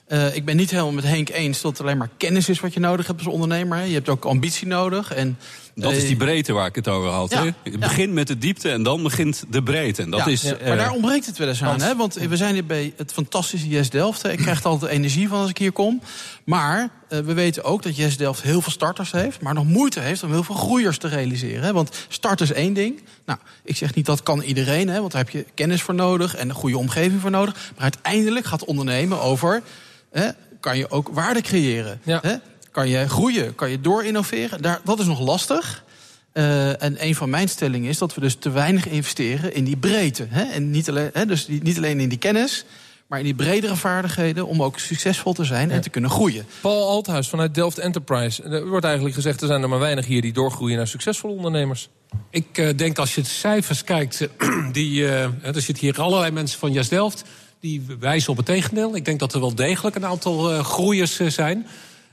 Eh, 0.08 0.36
ik 0.36 0.44
ben 0.44 0.56
niet 0.56 0.70
helemaal 0.70 0.92
met 0.92 1.04
Henk 1.04 1.28
eens 1.28 1.60
dat 1.60 1.70
het 1.70 1.80
alleen 1.80 1.98
maar 1.98 2.10
kennis 2.16 2.48
is 2.48 2.60
wat 2.60 2.74
je 2.74 2.80
nodig 2.80 3.06
hebt 3.06 3.18
als 3.18 3.28
ondernemer. 3.32 3.78
hè. 3.78 3.84
Je 3.84 3.94
hebt 3.94 4.08
ook 4.08 4.24
ambitie 4.24 4.66
nodig. 4.66 5.12
En, 5.14 5.38
Dat 5.74 5.92
is 5.92 6.02
eh, 6.02 6.06
die 6.06 6.16
breedte 6.16 6.52
waar 6.52 6.66
ik 6.66 6.74
het 6.74 6.88
over 6.88 7.10
had. 7.10 7.30
Ja, 7.30 7.38
hè? 7.38 7.44
ja. 7.44 7.52
Het 7.62 7.80
begint 7.80 8.12
met 8.12 8.26
de 8.26 8.38
diepte 8.38 8.70
en 8.70 8.82
dan 8.82 9.02
begint 9.02 9.44
de 9.48 9.62
breedte. 9.62 10.02
En 10.02 10.10
dat 10.10 10.20
Ja, 10.20 10.26
is, 10.26 10.42
ja, 10.42 10.54
eh, 10.56 10.68
maar 10.68 10.76
daar 10.76 10.90
ontbreekt 10.92 11.26
het 11.26 11.38
wel 11.38 11.48
eens 11.48 11.62
aan. 11.62 11.80
Hè? 11.80 11.96
Want 11.96 12.14
we 12.14 12.36
zijn 12.36 12.54
hier 12.54 12.66
bij 12.66 12.92
het 12.96 13.12
fantastische 13.12 13.68
Yes 13.68 13.90
Delft. 13.90 14.24
Ik 14.26 14.38
krijg 14.38 14.60
er 14.60 14.66
altijd 14.66 14.90
energie 14.92 15.28
van 15.28 15.40
als 15.40 15.50
ik 15.50 15.58
hier 15.58 15.72
kom. 15.72 16.00
Maar 16.44 16.88
we 17.08 17.34
weten 17.34 17.64
ook 17.64 17.82
dat 17.82 17.96
Yes 17.96 18.16
Delft 18.16 18.42
heel 18.42 18.60
veel 18.60 18.72
starters 18.72 19.12
heeft. 19.12 19.40
Maar 19.40 19.54
nog 19.54 19.64
moeite 19.64 20.00
heeft 20.00 20.22
om 20.22 20.30
heel 20.30 20.42
veel 20.44 20.54
groeiers 20.54 20.98
te 20.98 21.08
realiseren. 21.08 21.62
Hè? 21.62 21.72
Want 21.72 21.96
starters 22.08 22.50
is 22.50 22.56
één 22.56 22.72
ding. 22.72 23.02
Nou, 23.26 23.38
ik 23.64 23.76
zeg 23.76 23.94
niet 23.94 24.06
dat 24.06 24.22
kan 24.22 24.40
iedereen. 24.42 24.88
Hè? 24.88 25.00
Want 25.00 25.12
daar 25.12 25.20
heb 25.24 25.30
je 25.30 25.44
kennis 25.54 25.82
voor 25.82 25.94
nodig 25.94 26.36
en 26.36 26.48
een 26.48 26.54
goede 26.54 26.78
omgeving 26.78 27.20
voor 27.20 27.30
nodig. 27.30 27.54
Maar 27.54 27.82
uiteindelijk 27.82 28.46
gaat 28.46 28.64
ondernemen 28.64 29.20
over... 29.20 29.62
Hè, 30.10 30.28
kan 30.60 30.78
je 30.78 30.90
ook 30.90 31.08
waarde 31.08 31.40
creëren. 31.40 32.00
Ja. 32.02 32.18
Hè? 32.22 32.34
Kan 32.70 32.88
je 32.88 33.08
groeien, 33.08 33.54
kan 33.54 33.70
je 33.70 33.80
door 33.80 34.04
innoveren. 34.04 34.62
Daar, 34.62 34.80
dat 34.84 34.98
is 34.98 35.06
nog 35.06 35.20
lastig. 35.20 35.84
Eh, 36.32 36.82
en 36.82 37.04
een 37.04 37.14
van 37.14 37.30
mijn 37.30 37.48
stellingen 37.48 37.88
is 37.88 37.98
dat 37.98 38.14
we 38.14 38.20
dus 38.20 38.34
te 38.34 38.50
weinig 38.50 38.86
investeren 38.86 39.54
in 39.54 39.64
die 39.64 39.76
breedte. 39.76 40.26
Hè? 40.28 40.42
En 40.42 40.70
niet 40.70 40.88
alleen, 40.88 41.10
hè, 41.12 41.26
dus 41.26 41.46
die, 41.46 41.62
niet 41.62 41.76
alleen 41.76 42.00
in 42.00 42.08
die 42.08 42.18
kennis, 42.18 42.64
maar 43.06 43.18
in 43.18 43.24
die 43.24 43.34
bredere 43.34 43.76
vaardigheden 43.76 44.46
om 44.46 44.62
ook 44.62 44.78
succesvol 44.78 45.32
te 45.32 45.44
zijn 45.44 45.70
en 45.70 45.80
te 45.80 45.90
kunnen 45.90 46.10
groeien. 46.10 46.46
Paul 46.60 46.88
Althuis 46.88 47.28
vanuit 47.28 47.54
Delft 47.54 47.78
Enterprise. 47.78 48.42
Er 48.42 48.66
wordt 48.66 48.84
eigenlijk 48.84 49.14
gezegd, 49.14 49.40
er 49.40 49.46
zijn 49.46 49.62
er 49.62 49.68
maar 49.68 49.78
weinig 49.78 50.06
hier 50.06 50.22
die 50.22 50.32
doorgroeien 50.32 50.76
naar 50.76 50.86
succesvolle 50.86 51.34
ondernemers. 51.34 51.88
Ik 52.30 52.58
eh, 52.58 52.76
denk 52.76 52.98
als 52.98 53.14
je 53.14 53.20
de 53.20 53.28
cijfers 53.28 53.84
kijkt, 53.84 54.28
die, 54.72 55.06
eh, 55.06 55.22
er 55.22 55.60
zitten 55.60 55.84
hier 55.84 56.00
allerlei 56.00 56.30
mensen 56.30 56.58
van 56.58 56.72
Jas 56.72 56.88
Delft... 56.88 57.24
die 57.60 57.86
wijzen 58.00 58.30
op 58.30 58.36
het 58.36 58.46
tegendeel. 58.46 58.96
Ik 58.96 59.04
denk 59.04 59.18
dat 59.18 59.34
er 59.34 59.40
wel 59.40 59.54
degelijk 59.54 59.96
een 59.96 60.06
aantal 60.06 60.52
eh, 60.52 60.64
groeiers 60.64 61.18
eh, 61.18 61.28
zijn. 61.28 61.66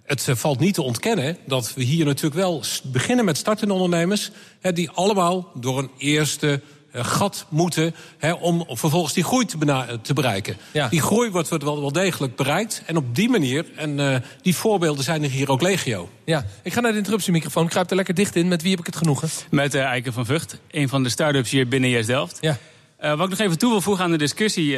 Het 0.03 0.27
eh, 0.27 0.35
valt 0.35 0.59
niet 0.59 0.73
te 0.73 0.81
ontkennen 0.81 1.37
dat 1.45 1.73
we 1.73 1.83
hier 1.83 2.05
natuurlijk 2.05 2.35
wel 2.35 2.63
beginnen 2.83 3.25
met 3.25 3.37
startende 3.37 3.73
ondernemers... 3.73 4.31
Hè, 4.59 4.73
die 4.73 4.89
allemaal 4.89 5.51
door 5.53 5.79
een 5.79 5.91
eerste 5.97 6.61
gat 6.91 7.45
moeten... 7.49 7.95
Hè, 8.17 8.31
om 8.31 8.65
vervolgens 8.67 9.13
die 9.13 9.23
groei 9.23 9.45
te, 9.45 10.13
bereiken. 10.13 10.57
Ja. 10.71 10.87
Die 10.87 11.01
groei 11.01 11.31
wordt, 11.31 11.49
wordt 11.49 11.63
wel, 11.63 11.81
wel 11.81 11.91
degelijk 11.91 12.35
bereikt. 12.35 12.83
En 12.85 12.97
op 12.97 13.15
die 13.15 13.29
manier, 13.29 13.65
en 13.75 13.99
eh, 13.99 14.15
die 14.41 14.55
voorbeelden 14.55 15.03
zijn 15.03 15.23
er 15.23 15.29
hier 15.29 15.49
ook 15.49 15.61
legio. 15.61 16.09
Ja, 16.23 16.45
ik 16.63 16.73
ga 16.73 16.79
naar 16.79 16.91
de 16.91 16.97
interruptiemicrofoon. 16.97 17.65
Ik 17.65 17.71
grijp 17.71 17.89
er 17.89 17.95
lekker 17.95 18.13
dicht 18.13 18.35
in. 18.35 18.47
Met 18.47 18.61
wie 18.61 18.71
heb 18.71 18.79
ik 18.79 18.85
het 18.85 18.95
genoegen? 18.95 19.29
Met 19.49 19.75
Eiken 19.75 20.13
van 20.13 20.25
Vught, 20.25 20.59
een 20.71 20.89
van 20.89 21.03
de 21.03 21.09
start-ups 21.09 21.51
hier 21.51 21.67
binnen 21.67 21.89
Yes 21.89 22.05
Delft. 22.05 22.37
Ja. 22.41 22.57
Eh, 22.97 23.09
wat 23.17 23.23
ik 23.23 23.29
nog 23.29 23.39
even 23.39 23.57
toe 23.57 23.71
wil 23.71 23.81
voegen 23.81 24.03
aan 24.03 24.11
de 24.11 24.17
discussie. 24.17 24.77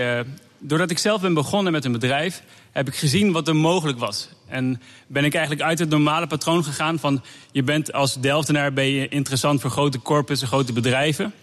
Doordat 0.60 0.92
ik 0.92 0.98
zelf 0.98 1.22
ben 1.22 1.34
begonnen 1.34 1.72
met 1.72 1.86
een 1.86 1.92
bedrijf, 1.92 2.44
heb 2.72 2.88
ik 2.88 2.96
gezien 2.96 3.32
wat 3.32 3.48
er 3.48 3.56
mogelijk 3.56 4.00
was. 4.00 4.30
En 4.48 4.82
ben 5.08 5.26
ik 5.26 5.34
eigenlijk 5.34 5.66
uit 5.68 5.80
het 5.80 5.90
normale 5.90 6.28
patroon 6.28 6.64
gegaan 6.64 7.00
van... 7.00 7.24
je 7.52 7.64
bent 7.64 7.94
als 7.94 8.20
Delftenaar 8.20 8.74
ben 8.74 8.88
je 8.88 9.08
interessant 9.08 9.62
voor 9.62 9.70
grote 9.70 10.02
corporates 10.02 10.42
en 10.42 10.48
grote 10.48 10.74
bedrijven. 10.74 11.34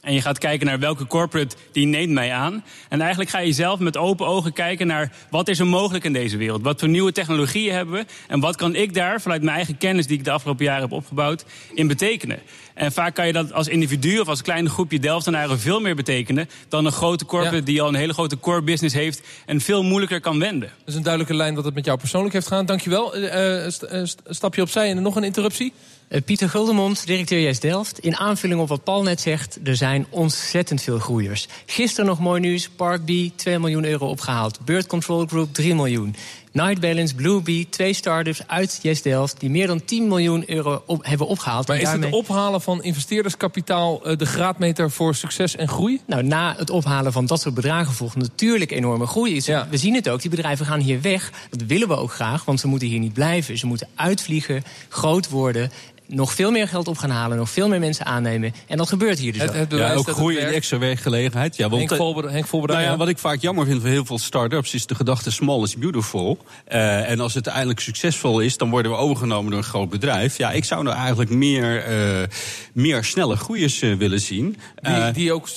En 0.00 0.12
je 0.14 0.20
gaat 0.20 0.38
kijken 0.38 0.66
naar 0.66 0.78
welke 0.78 1.06
corporate 1.06 1.56
die 1.72 1.86
neemt 1.86 2.12
mij 2.12 2.32
aan. 2.32 2.64
En 2.88 3.00
eigenlijk 3.00 3.30
ga 3.30 3.38
je 3.38 3.52
zelf 3.52 3.78
met 3.78 3.96
open 3.96 4.26
ogen 4.26 4.52
kijken 4.52 4.86
naar 4.86 5.12
wat 5.30 5.48
is 5.48 5.58
er 5.58 5.66
mogelijk 5.66 6.04
in 6.04 6.12
deze 6.12 6.36
wereld. 6.36 6.62
Wat 6.62 6.80
voor 6.80 6.88
nieuwe 6.88 7.12
technologieën 7.12 7.74
hebben 7.74 7.94
we. 7.94 8.04
En 8.28 8.40
wat 8.40 8.56
kan 8.56 8.74
ik 8.74 8.94
daar 8.94 9.20
vanuit 9.20 9.42
mijn 9.42 9.56
eigen 9.56 9.78
kennis 9.78 10.06
die 10.06 10.18
ik 10.18 10.24
de 10.24 10.30
afgelopen 10.30 10.64
jaren 10.64 10.82
heb 10.82 10.92
opgebouwd 10.92 11.44
in 11.74 11.86
betekenen. 11.88 12.38
En 12.74 12.92
vaak 12.92 13.14
kan 13.14 13.26
je 13.26 13.32
dat 13.32 13.52
als 13.52 13.68
individu 13.68 14.18
of 14.18 14.28
als 14.28 14.42
klein 14.42 14.68
groepje 14.68 14.98
Delftenaren 14.98 15.58
veel 15.58 15.80
meer 15.80 15.94
betekenen 15.96 16.48
dan 16.68 16.84
een 16.86 16.92
grote 16.92 17.24
corporate 17.24 17.56
Ja. 17.56 17.62
die 17.64 17.82
al 17.82 17.88
een 17.88 17.94
hele 17.94 18.12
grote 18.12 18.38
core 18.38 18.62
business 18.62 18.94
heeft 18.94 19.22
en 19.46 19.60
veel 19.60 19.82
moeilijker 19.82 20.20
kan 20.20 20.38
wenden. 20.38 20.68
Dat 20.78 20.88
is 20.88 20.94
een 20.94 21.02
duidelijke 21.02 21.36
lijn 21.36 21.54
dat 21.54 21.64
het 21.64 21.74
met 21.74 21.84
jou 21.84 21.98
persoonlijk 21.98 22.32
heeft 22.34 22.46
gedaan. 22.46 22.66
Dankjewel. 22.66 23.14
Eh, 23.14 23.68
st- 23.70 23.82
eh, 23.82 24.04
st- 24.04 24.22
stapje 24.28 24.62
opzij 24.62 24.90
en 24.90 25.02
nog 25.02 25.16
een 25.16 25.24
interruptie. 25.24 25.72
Eh, 26.10 26.22
Pieter 26.22 26.48
Guldenmond, 26.48 27.06
directeur 27.06 27.40
Yes 27.40 27.60
Delft. 27.60 27.98
In 27.98 28.16
aanvulling 28.16 28.60
op 28.60 28.68
wat 28.68 28.84
Paul 28.84 29.02
net 29.02 29.20
zegt, 29.20 29.58
er 29.64 29.76
zijn 29.76 30.06
ontzettend 30.08 30.82
veel 30.82 30.98
groeiers. 30.98 31.48
Gisteren 31.66 32.06
nog 32.06 32.18
mooi 32.18 32.40
nieuws, 32.40 32.68
Parkbee 32.68 33.32
2 33.36 33.58
miljoen 33.58 33.84
euro 33.84 34.06
opgehaald. 34.06 34.64
Bird 34.64 34.86
Control 34.86 35.26
Group 35.26 35.54
3 35.54 35.74
miljoen. 35.74 36.14
Night 36.52 36.80
Balance, 36.80 37.14
Bluebee, 37.14 37.66
twee 37.68 37.92
start-ups 37.92 38.42
uit 38.46 38.78
Yes 38.82 39.02
Delft... 39.02 39.40
die 39.40 39.50
meer 39.50 39.66
dan 39.66 39.84
10 39.84 40.08
miljoen 40.08 40.50
euro 40.50 40.82
op, 40.86 41.04
hebben 41.06 41.26
opgehaald. 41.26 41.68
Maar 41.68 41.80
is 41.80 41.90
het 41.90 42.10
ophalen 42.10 42.60
van 42.60 42.82
investeerderskapitaal 42.82 44.04
eh, 44.04 44.16
de 44.16 44.26
graadmeter 44.26 44.90
voor 44.90 45.14
succes 45.14 45.56
en 45.56 45.68
groei? 45.68 46.00
Nou, 46.06 46.22
na 46.22 46.54
het 46.56 46.70
ophalen 46.70 47.12
van 47.12 47.26
dat 47.26 47.40
soort 47.40 47.54
bedragen 47.54 47.92
volgt 47.92 48.16
natuurlijk 48.16 48.70
enorme 48.70 49.06
groei. 49.06 49.40
Ja. 49.44 49.66
We 49.70 49.76
zien 49.76 49.94
het 49.94 50.08
ook, 50.08 50.20
die 50.20 50.30
bedrijven 50.30 50.66
gaan 50.66 50.80
hier 50.80 51.00
weg. 51.00 51.32
Dat 51.50 51.62
willen 51.62 51.88
we 51.88 51.96
ook 51.96 52.12
graag, 52.12 52.44
want 52.44 52.60
ze 52.60 52.66
moeten 52.66 52.88
hier 52.88 52.98
niet 52.98 53.12
blijven. 53.12 53.58
Ze 53.58 53.66
moeten 53.66 53.88
uitvliegen, 53.94 54.64
groot 54.88 55.28
worden... 55.28 55.70
nog 56.10 56.32
veel 56.34 56.50
meer 56.50 56.68
geld 56.68 56.88
op 56.88 56.98
gaan 56.98 57.10
halen, 57.10 57.36
nog 57.36 57.50
veel 57.50 57.68
meer 57.68 57.80
mensen 57.80 58.06
aannemen. 58.06 58.54
En 58.66 58.76
dat 58.76 58.88
gebeurt 58.88 59.18
hier 59.18 59.32
dus 59.32 59.42
Het, 59.42 59.72
Ja, 59.72 59.94
ook 59.94 60.08
groei 60.08 60.34
en 60.36 60.40
werkt. 60.42 60.56
extra 60.56 60.78
werkgelegenheid. 60.78 61.56
Ja, 61.56 61.68
want, 61.68 61.78
Henk 61.78 61.90
eh, 61.90 61.96
Volber- 61.96 62.30
Henk 62.30 62.50
nou 62.52 62.72
ja, 62.72 62.80
ja. 62.80 62.96
wat 62.96 63.08
ik 63.08 63.18
vaak 63.18 63.40
jammer 63.40 63.66
vind 63.66 63.80
van 63.80 63.90
heel 63.90 64.04
veel 64.04 64.18
start-ups 64.18 64.74
is 64.74 64.86
de 64.86 64.94
gedachte 64.94 65.30
small 65.30 65.62
is 65.62 65.76
beautiful. 65.76 66.38
Eh, 66.64 67.10
en 67.10 67.20
als 67.20 67.34
het 67.34 67.44
uiteindelijk 67.44 67.80
succesvol 67.84 68.40
is, 68.40 68.56
dan 68.56 68.70
worden 68.70 68.92
we 68.92 68.98
overgenomen 68.98 69.50
door 69.50 69.58
een 69.60 69.66
groot 69.66 69.90
bedrijf. 69.90 70.36
Ja, 70.38 70.50
ik 70.50 70.64
zou 70.64 70.82
nou 70.82 70.96
eigenlijk 70.96 71.30
meer, 71.30 71.84
eh, 71.84 72.26
meer 72.72 73.04
snelle 73.04 73.36
groeiers 73.36 73.78
willen 73.80 74.20
zien. 74.20 74.56
Die, 74.82 74.92
Eh, 74.92 75.14
die 75.14 75.32
ook 75.32 75.48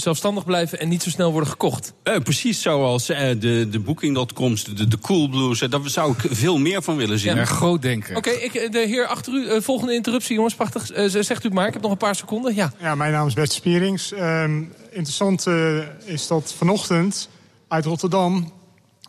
zelfstandig 0.00 0.44
blijven 0.44 0.80
en 0.80 0.88
niet 0.88 1.02
zo 1.02 1.10
snel 1.10 1.32
worden 1.32 1.50
gekocht. 1.50 1.92
Eh, 2.02 2.18
precies 2.18 2.62
zoals 2.62 3.08
eh, 3.08 3.28
de, 3.40 3.68
de 3.70 3.80
Booking.coms, 3.80 4.64
de, 4.64 4.88
de 4.88 4.98
Coolblues. 4.98 5.60
eh, 5.60 5.70
daar 5.70 5.80
zou 5.84 6.12
ik 6.12 6.18
veel 6.30 6.58
meer 6.58 6.82
van 6.82 6.96
willen 6.96 7.18
zien. 7.18 7.36
Ja, 7.36 7.44
groot 7.44 7.82
denken. 7.82 8.16
Oké, 8.16 8.30
ik, 8.30 8.72
de 8.72 8.78
heer 8.78 9.06
achter 9.06 9.32
u, 9.32 9.62
volgende 9.62 9.94
interruptie, 9.94 10.34
jongens, 10.34 10.54
prachtig. 10.54 10.90
Eh, 10.90 11.04
zegt 11.08 11.42
u 11.42 11.46
het 11.46 11.52
maar, 11.52 11.66
ik 11.66 11.72
heb 11.72 11.82
nog 11.82 11.90
een 11.90 11.96
paar 11.96 12.14
seconden. 12.14 12.54
Ja. 12.54 12.72
Ja, 12.80 12.94
mijn 12.94 13.12
naam 13.12 13.26
is 13.26 13.34
Bert 13.34 13.52
Spierings. 13.52 14.12
Ehm, 14.12 14.62
interessant 14.90 15.46
eh, 15.46 15.78
is 16.04 16.26
dat 16.26 16.54
vanochtend 16.56 17.28
uit 17.68 17.84
Rotterdam 17.84 18.52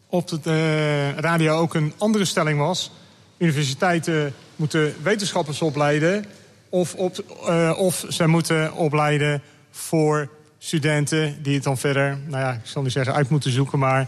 op 0.10 0.44
de 0.44 1.10
radio 1.12 1.58
ook 1.58 1.74
een 1.74 1.94
andere 1.98 2.26
stelling 2.26 2.60
was. 2.60 2.92
Universiteiten 3.38 4.34
moeten 4.56 4.96
wetenschappers 5.04 5.62
opleiden 5.62 6.26
of, 6.70 6.94
op, 6.94 7.24
eh, 7.48 7.74
of 7.78 8.06
ze 8.10 8.28
moeten 8.28 8.74
opleiden 8.74 9.42
voor 9.72 10.30
studenten 10.58 11.44
die 11.44 11.54
het 11.54 11.64
dan 11.64 11.78
verder, 11.78 12.18
nou 12.26 12.44
ja, 12.44 12.54
ik 12.54 12.60
zal 12.64 12.82
niet 12.82 12.92
zeggen 12.92 13.14
uit 13.14 13.30
moeten 13.30 13.52
zoeken, 13.52 13.80
maar 13.80 14.08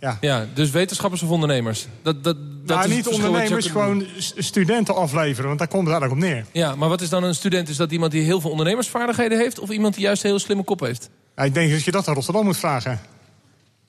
ja. 0.00 0.18
Ja, 0.20 0.46
dus 0.54 0.70
wetenschappers 0.70 1.22
of 1.22 1.30
ondernemers? 1.30 1.86
Dat, 2.02 2.24
dat, 2.24 2.36
dat 2.64 2.76
nou, 2.76 2.88
niet 2.88 3.08
ondernemers, 3.08 3.64
doen. 3.64 3.72
gewoon 3.72 4.04
studenten 4.36 4.94
afleveren, 4.94 5.46
want 5.46 5.58
daar 5.58 5.68
komt 5.68 5.88
het 5.88 6.00
eigenlijk 6.00 6.22
op 6.22 6.28
neer. 6.30 6.46
Ja, 6.52 6.74
maar 6.74 6.88
wat 6.88 7.00
is 7.00 7.08
dan 7.08 7.24
een 7.24 7.34
student? 7.34 7.68
Is 7.68 7.76
dat 7.76 7.92
iemand 7.92 8.12
die 8.12 8.22
heel 8.22 8.40
veel 8.40 8.50
ondernemersvaardigheden 8.50 9.38
heeft... 9.38 9.58
of 9.58 9.70
iemand 9.70 9.94
die 9.94 10.02
juist 10.02 10.22
een 10.22 10.30
heel 10.30 10.38
slimme 10.38 10.64
kop 10.64 10.80
heeft? 10.80 11.10
Ja, 11.36 11.42
ik 11.42 11.54
denk 11.54 11.70
dat 11.70 11.84
je 11.84 11.90
dat 11.90 12.08
aan 12.08 12.14
Rotterdam 12.14 12.44
moet 12.44 12.56
vragen. 12.56 13.00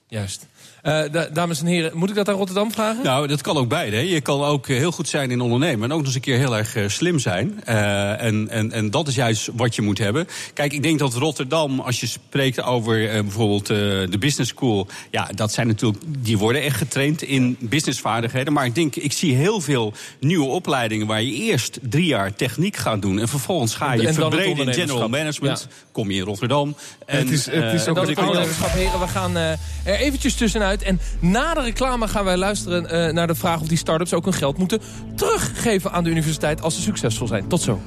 Juist. 0.06 0.46
Eh, 0.82 1.00
da- 1.12 1.28
dames 1.32 1.60
en 1.60 1.66
heren, 1.66 1.90
moet 1.94 2.08
ik 2.08 2.14
dat 2.14 2.28
aan 2.28 2.34
Rotterdam 2.34 2.72
vragen? 2.72 3.04
Nou, 3.04 3.26
dat 3.26 3.40
kan 3.40 3.56
ook 3.56 3.68
beide. 3.68 3.96
hè. 3.96 4.02
Je 4.02 4.20
kan 4.20 4.42
ook 4.44 4.68
eh, 4.68 4.76
heel 4.76 4.92
goed 4.92 5.08
zijn 5.08 5.30
in 5.30 5.40
ondernemen 5.40 5.84
en 5.84 5.90
ook 5.92 5.96
nog 5.98 6.06
eens 6.06 6.14
een 6.14 6.20
keer 6.20 6.38
heel 6.38 6.56
erg 6.56 6.74
eh, 6.76 6.88
slim 6.88 7.18
zijn. 7.18 7.60
Eh, 7.64 8.22
en, 8.22 8.48
en, 8.48 8.72
en 8.72 8.90
dat 8.90 9.08
is 9.08 9.14
juist 9.14 9.48
wat 9.54 9.74
je 9.74 9.82
moet 9.82 9.98
hebben. 9.98 10.26
Kijk, 10.54 10.72
ik 10.72 10.82
denk 10.82 10.98
dat 10.98 11.14
Rotterdam, 11.14 11.80
als 11.80 12.00
je 12.00 12.06
spreekt 12.06 12.62
over 12.62 13.08
eh, 13.10 13.20
bijvoorbeeld 13.22 13.70
eh, 13.70 13.76
de 13.76 14.16
business 14.18 14.50
school, 14.50 14.86
ja, 15.10 15.28
dat 15.34 15.52
zijn 15.52 15.66
natuurlijk, 15.66 16.02
die 16.18 16.38
worden 16.38 16.62
echt 16.62 16.76
getraind 16.76 17.22
in 17.22 17.56
businessvaardigheden. 17.60 18.52
Maar 18.52 18.64
ik 18.64 18.74
denk, 18.74 18.96
ik 18.96 19.12
zie 19.12 19.34
heel 19.34 19.60
veel 19.60 19.92
nieuwe 20.20 20.46
opleidingen 20.46 21.06
waar 21.06 21.22
je 21.22 21.32
eerst 21.32 21.78
drie 21.82 22.06
jaar 22.06 22.34
techniek 22.34 22.76
gaat 22.76 23.02
doen 23.02 23.18
en 23.20 23.28
vervolgens 23.28 23.74
ga 23.74 23.92
je 23.92 24.06
En 24.06 24.14
verbreden 24.14 24.66
in 24.66 24.74
general 24.74 25.08
management. 25.08 25.66
Ja. 25.70 25.76
Kom 25.92 26.10
je 26.10 26.16
in 26.18 26.24
Rotterdam. 26.24 26.76
En, 27.06 27.18
het 27.18 27.30
is- 27.30 27.46
het 27.46 27.54
is 27.54 27.60
ook 27.60 27.64
En 27.78 27.84
dan 27.84 27.94
wat 27.94 28.02
het 28.02 28.10
ik 28.10 28.18
ook- 28.18 28.24
ondernemerschap, 28.24 28.72
heren. 28.72 29.00
We 29.00 29.06
gaan 29.08 29.36
eh, 29.36 29.50
er 29.84 29.94
eventjes 29.98 30.34
tussenuit. 30.34 30.66
En 30.76 31.00
na 31.20 31.54
de 31.54 31.60
reclame 31.60 32.08
gaan 32.08 32.24
wij 32.24 32.36
luisteren 32.36 32.90
eh, 32.90 33.12
naar 33.12 33.26
de 33.26 33.34
vraag... 33.34 33.60
of 33.60 33.66
die 33.66 33.78
start-ups 33.78 34.12
ook 34.12 34.24
hun 34.24 34.34
geld 34.34 34.58
moeten 34.58 34.80
teruggeven 35.14 35.92
aan 35.92 36.04
de 36.04 36.10
universiteit... 36.10 36.62
als 36.62 36.74
ze 36.74 36.82
succesvol 36.82 37.26
zijn. 37.26 37.48
Tot 37.48 37.62
zo. 37.62 37.80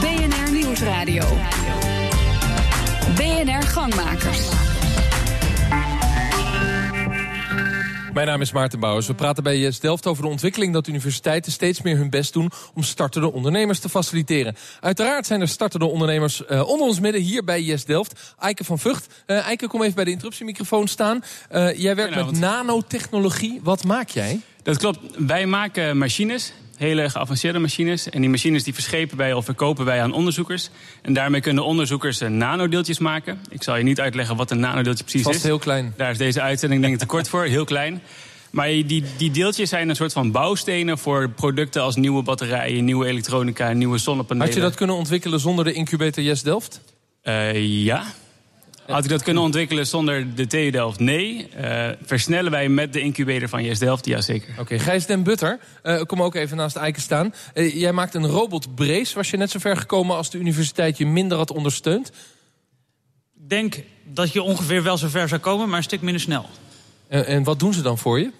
BNR 0.00 0.52
Nieuwsradio. 0.52 1.24
BNR 3.16 3.62
Gangmakers. 3.62 4.75
Mijn 8.16 8.28
naam 8.28 8.40
is 8.40 8.52
Maarten 8.52 8.80
Bouwers. 8.80 9.06
We 9.06 9.14
praten 9.14 9.42
bij 9.42 9.58
Yes 9.58 9.80
Delft 9.80 10.06
over 10.06 10.22
de 10.22 10.28
ontwikkeling 10.28 10.72
dat 10.72 10.86
universiteiten 10.86 11.52
steeds 11.52 11.82
meer 11.82 11.96
hun 11.96 12.10
best 12.10 12.32
doen 12.32 12.50
om 12.74 12.82
startende 12.82 13.32
ondernemers 13.32 13.78
te 13.78 13.88
faciliteren. 13.88 14.56
Uiteraard 14.80 15.26
zijn 15.26 15.40
er 15.40 15.48
startende 15.48 15.86
ondernemers 15.86 16.44
eh, 16.44 16.68
onder 16.68 16.86
ons 16.86 17.00
midden 17.00 17.20
hier 17.20 17.44
bij 17.44 17.62
Yes 17.62 17.84
Delft. 17.84 18.34
Eike 18.38 18.64
van 18.64 18.78
Vught. 18.78 19.06
Eh 19.26 19.46
Eike, 19.46 19.68
kom 19.68 19.82
even 19.82 19.94
bij 19.94 20.04
de 20.04 20.10
interruptiemicrofoon 20.10 20.88
staan. 20.88 21.24
Eh, 21.48 21.78
jij 21.78 21.94
werkt 21.94 22.14
met 22.14 22.38
nanotechnologie. 22.38 23.60
Wat 23.62 23.84
maak 23.84 24.08
jij? 24.08 24.40
Dat 24.62 24.76
klopt. 24.76 24.98
Wij 25.18 25.46
maken 25.46 25.98
machines, 25.98 26.52
hele 26.76 27.10
geavanceerde 27.10 27.58
machines. 27.58 28.10
En 28.10 28.20
die 28.20 28.30
machines 28.30 28.64
die 28.64 28.74
verschepen 28.74 29.16
wij 29.16 29.32
of 29.32 29.44
verkopen 29.44 29.84
wij 29.84 30.02
aan 30.02 30.12
onderzoekers. 30.12 30.70
En 31.02 31.12
daarmee 31.12 31.40
kunnen 31.40 31.64
onderzoekers 31.64 32.20
eh, 32.20 32.28
nanodeeltjes 32.28 32.98
maken. 32.98 33.40
Ik 33.50 33.62
zal 33.62 33.76
je 33.76 33.82
niet 33.82 34.00
uitleggen 34.00 34.36
wat 34.36 34.50
een 34.50 34.60
nanodeeltje 34.60 35.04
precies 35.04 35.22
Vast 35.22 35.36
is. 35.36 35.42
heel 35.42 35.58
klein. 35.58 35.94
Daar 35.96 36.10
is 36.10 36.18
deze 36.18 36.40
uitzending 36.40 36.80
denk 36.80 36.92
ik 36.92 36.98
te 36.98 37.06
kort 37.06 37.28
voor, 37.28 37.44
heel 37.44 37.64
klein. 37.64 38.02
Maar 38.50 38.66
die, 38.66 39.04
die 39.16 39.30
deeltjes 39.30 39.68
zijn 39.68 39.88
een 39.88 39.96
soort 39.96 40.12
van 40.12 40.30
bouwstenen 40.30 40.98
voor 40.98 41.30
producten 41.30 41.82
als 41.82 41.96
nieuwe 41.96 42.22
batterijen, 42.22 42.84
nieuwe 42.84 43.06
elektronica, 43.06 43.72
nieuwe 43.72 43.98
zonnepanelen. 43.98 44.46
Had 44.46 44.56
je 44.56 44.62
dat 44.62 44.74
kunnen 44.74 44.96
ontwikkelen 44.96 45.40
zonder 45.40 45.64
de 45.64 45.72
incubator 45.72 46.24
Yes 46.24 46.42
Delft? 46.42 46.80
Eh, 47.22 47.84
ja. 47.84 48.04
Had 48.86 49.04
ik 49.04 49.10
dat 49.10 49.22
kunnen 49.22 49.42
ontwikkelen 49.42 49.86
zonder 49.86 50.34
de 50.34 50.46
TU 50.46 50.70
Delft? 50.70 50.98
Nee. 50.98 51.48
Eh, 51.48 51.88
versnellen 52.02 52.50
wij 52.50 52.68
met 52.68 52.92
de 52.92 53.00
incubator 53.00 53.48
van 53.48 53.64
Yes 53.64 53.78
Delft? 53.78 54.06
Jazeker. 54.06 54.54
Oké, 54.58 54.78
Gijs 54.78 55.06
den 55.06 55.22
Butter, 55.22 55.58
eh, 55.82 56.02
kom 56.02 56.22
ook 56.22 56.34
even 56.34 56.56
naast 56.56 56.76
Eike 56.76 57.00
staan. 57.00 57.34
Eh, 57.54 57.74
jij 57.74 57.92
maakt 57.92 58.14
een 58.14 58.26
robot 58.26 58.74
Brace. 58.74 59.14
Was 59.14 59.30
je 59.30 59.36
net 59.36 59.50
zo 59.50 59.58
ver 59.58 59.76
gekomen 59.76 60.16
als 60.16 60.30
de 60.30 60.38
universiteit 60.38 60.98
je 60.98 61.06
minder 61.06 61.38
had 61.38 61.50
ondersteund? 61.50 62.08
Ik 62.08 63.48
denk 63.48 63.82
dat 64.04 64.32
je 64.32 64.42
ongeveer 64.42 64.82
wel 64.82 64.98
zo 64.98 65.08
ver 65.08 65.28
zou 65.28 65.40
komen, 65.40 65.68
maar 65.68 65.78
een 65.78 65.84
stuk 65.84 66.02
minder 66.02 66.22
snel. 66.22 66.46
En, 67.08 67.26
en 67.26 67.44
wat 67.44 67.58
doen 67.58 67.74
ze 67.74 67.82
dan 67.82 67.98
voor 67.98 68.20
je? 68.20 68.30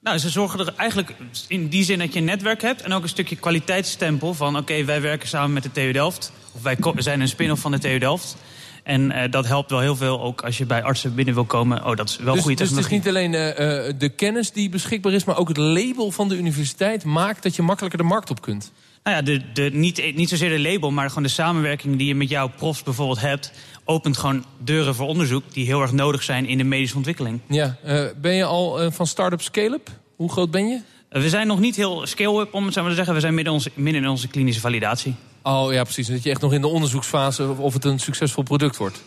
Nou, 0.00 0.18
ze 0.18 0.28
zorgen 0.28 0.60
er 0.60 0.74
eigenlijk 0.76 1.14
in 1.48 1.68
die 1.68 1.84
zin 1.84 1.98
dat 1.98 2.12
je 2.12 2.18
een 2.18 2.24
netwerk 2.24 2.62
hebt... 2.62 2.82
en 2.82 2.92
ook 2.92 3.02
een 3.02 3.08
stukje 3.08 3.36
kwaliteitsstempel 3.36 4.34
van... 4.34 4.56
oké, 4.56 4.84
wij 4.84 5.00
werken 5.00 5.28
samen 5.28 5.52
met 5.52 5.62
de 5.62 5.72
TU 5.72 5.92
Delft. 5.92 6.32
Of 6.52 6.62
wij 6.62 6.76
zijn 6.96 7.20
een 7.20 7.28
spin-off 7.28 7.60
van 7.60 7.70
de 7.70 7.78
TU 7.78 7.98
Delft. 7.98 8.36
En 8.84 9.10
eh, 9.10 9.30
dat 9.30 9.46
helpt 9.46 9.70
wel 9.70 9.80
heel 9.80 9.96
veel, 9.96 10.22
ook 10.22 10.42
als 10.42 10.58
je 10.58 10.66
bij 10.66 10.82
artsen 10.82 11.14
binnen 11.14 11.34
wil 11.34 11.44
komen. 11.44 11.84
Oh, 11.84 11.96
dat 11.96 12.08
is 12.08 12.16
wel 12.16 12.34
dus, 12.34 12.42
goede 12.42 12.56
dus 12.56 12.70
het 12.70 12.78
is 12.78 12.88
niet 12.88 13.08
alleen 13.08 13.34
eh, 13.34 13.88
eh, 13.88 13.94
de 13.98 14.08
kennis 14.08 14.52
die 14.52 14.68
beschikbaar 14.68 15.12
is, 15.12 15.24
maar 15.24 15.38
ook 15.38 15.48
het 15.48 15.56
label 15.56 16.10
van 16.10 16.28
de 16.28 16.36
universiteit 16.36 17.04
maakt 17.04 17.42
dat 17.42 17.56
je 17.56 17.62
makkelijker 17.62 17.98
de 17.98 18.04
markt 18.04 18.30
op 18.30 18.42
kunt. 18.42 18.72
Nou 19.02 19.16
ja, 19.16 19.22
de, 19.22 19.52
de, 19.52 19.70
niet, 19.72 20.14
niet 20.14 20.28
zozeer 20.28 20.48
de 20.48 20.60
label, 20.60 20.90
maar 20.90 21.08
gewoon 21.08 21.22
de 21.22 21.28
samenwerking 21.28 21.96
die 21.96 22.06
je 22.06 22.14
met 22.14 22.28
jouw 22.28 22.48
profs 22.48 22.82
bijvoorbeeld 22.82 23.20
hebt... 23.20 23.52
opent 23.84 24.16
gewoon 24.16 24.44
deuren 24.58 24.94
voor 24.94 25.06
onderzoek 25.06 25.42
die 25.52 25.66
heel 25.66 25.80
erg 25.82 25.92
nodig 25.92 26.22
zijn 26.22 26.46
in 26.46 26.58
de 26.58 26.64
medische 26.64 26.96
ontwikkeling. 26.96 27.40
Ja, 27.48 27.76
ben 28.20 28.34
je 28.34 28.44
al 28.44 28.90
van 28.90 29.06
start-up 29.06 29.42
scale-up? 29.42 29.90
Hoe 30.16 30.32
groot 30.32 30.50
ben 30.50 30.68
je? 30.68 30.80
We 31.08 31.28
zijn 31.28 31.46
nog 31.46 31.60
niet 31.60 31.76
heel 31.76 32.06
scale-up, 32.06 32.54
om 32.54 32.64
het 32.64 32.74
zo 32.74 32.80
maar 32.80 32.90
te 32.90 32.96
zeggen. 32.96 33.14
We 33.14 33.20
zijn 33.20 33.34
midden, 33.34 33.52
onze, 33.52 33.70
midden 33.74 34.02
in 34.02 34.08
onze 34.08 34.28
klinische 34.28 34.60
validatie. 34.60 35.14
Oh 35.46 35.72
ja, 35.72 35.82
precies. 35.82 36.06
Dat 36.06 36.22
je 36.22 36.30
echt 36.30 36.40
nog 36.40 36.52
in 36.52 36.60
de 36.60 36.66
onderzoeksfase 36.66 37.48
of- 37.48 37.58
of 37.58 37.72
het 37.74 37.84
een 37.84 37.98
succesvol 37.98 38.42
product 38.42 38.76
wordt. 38.76 39.02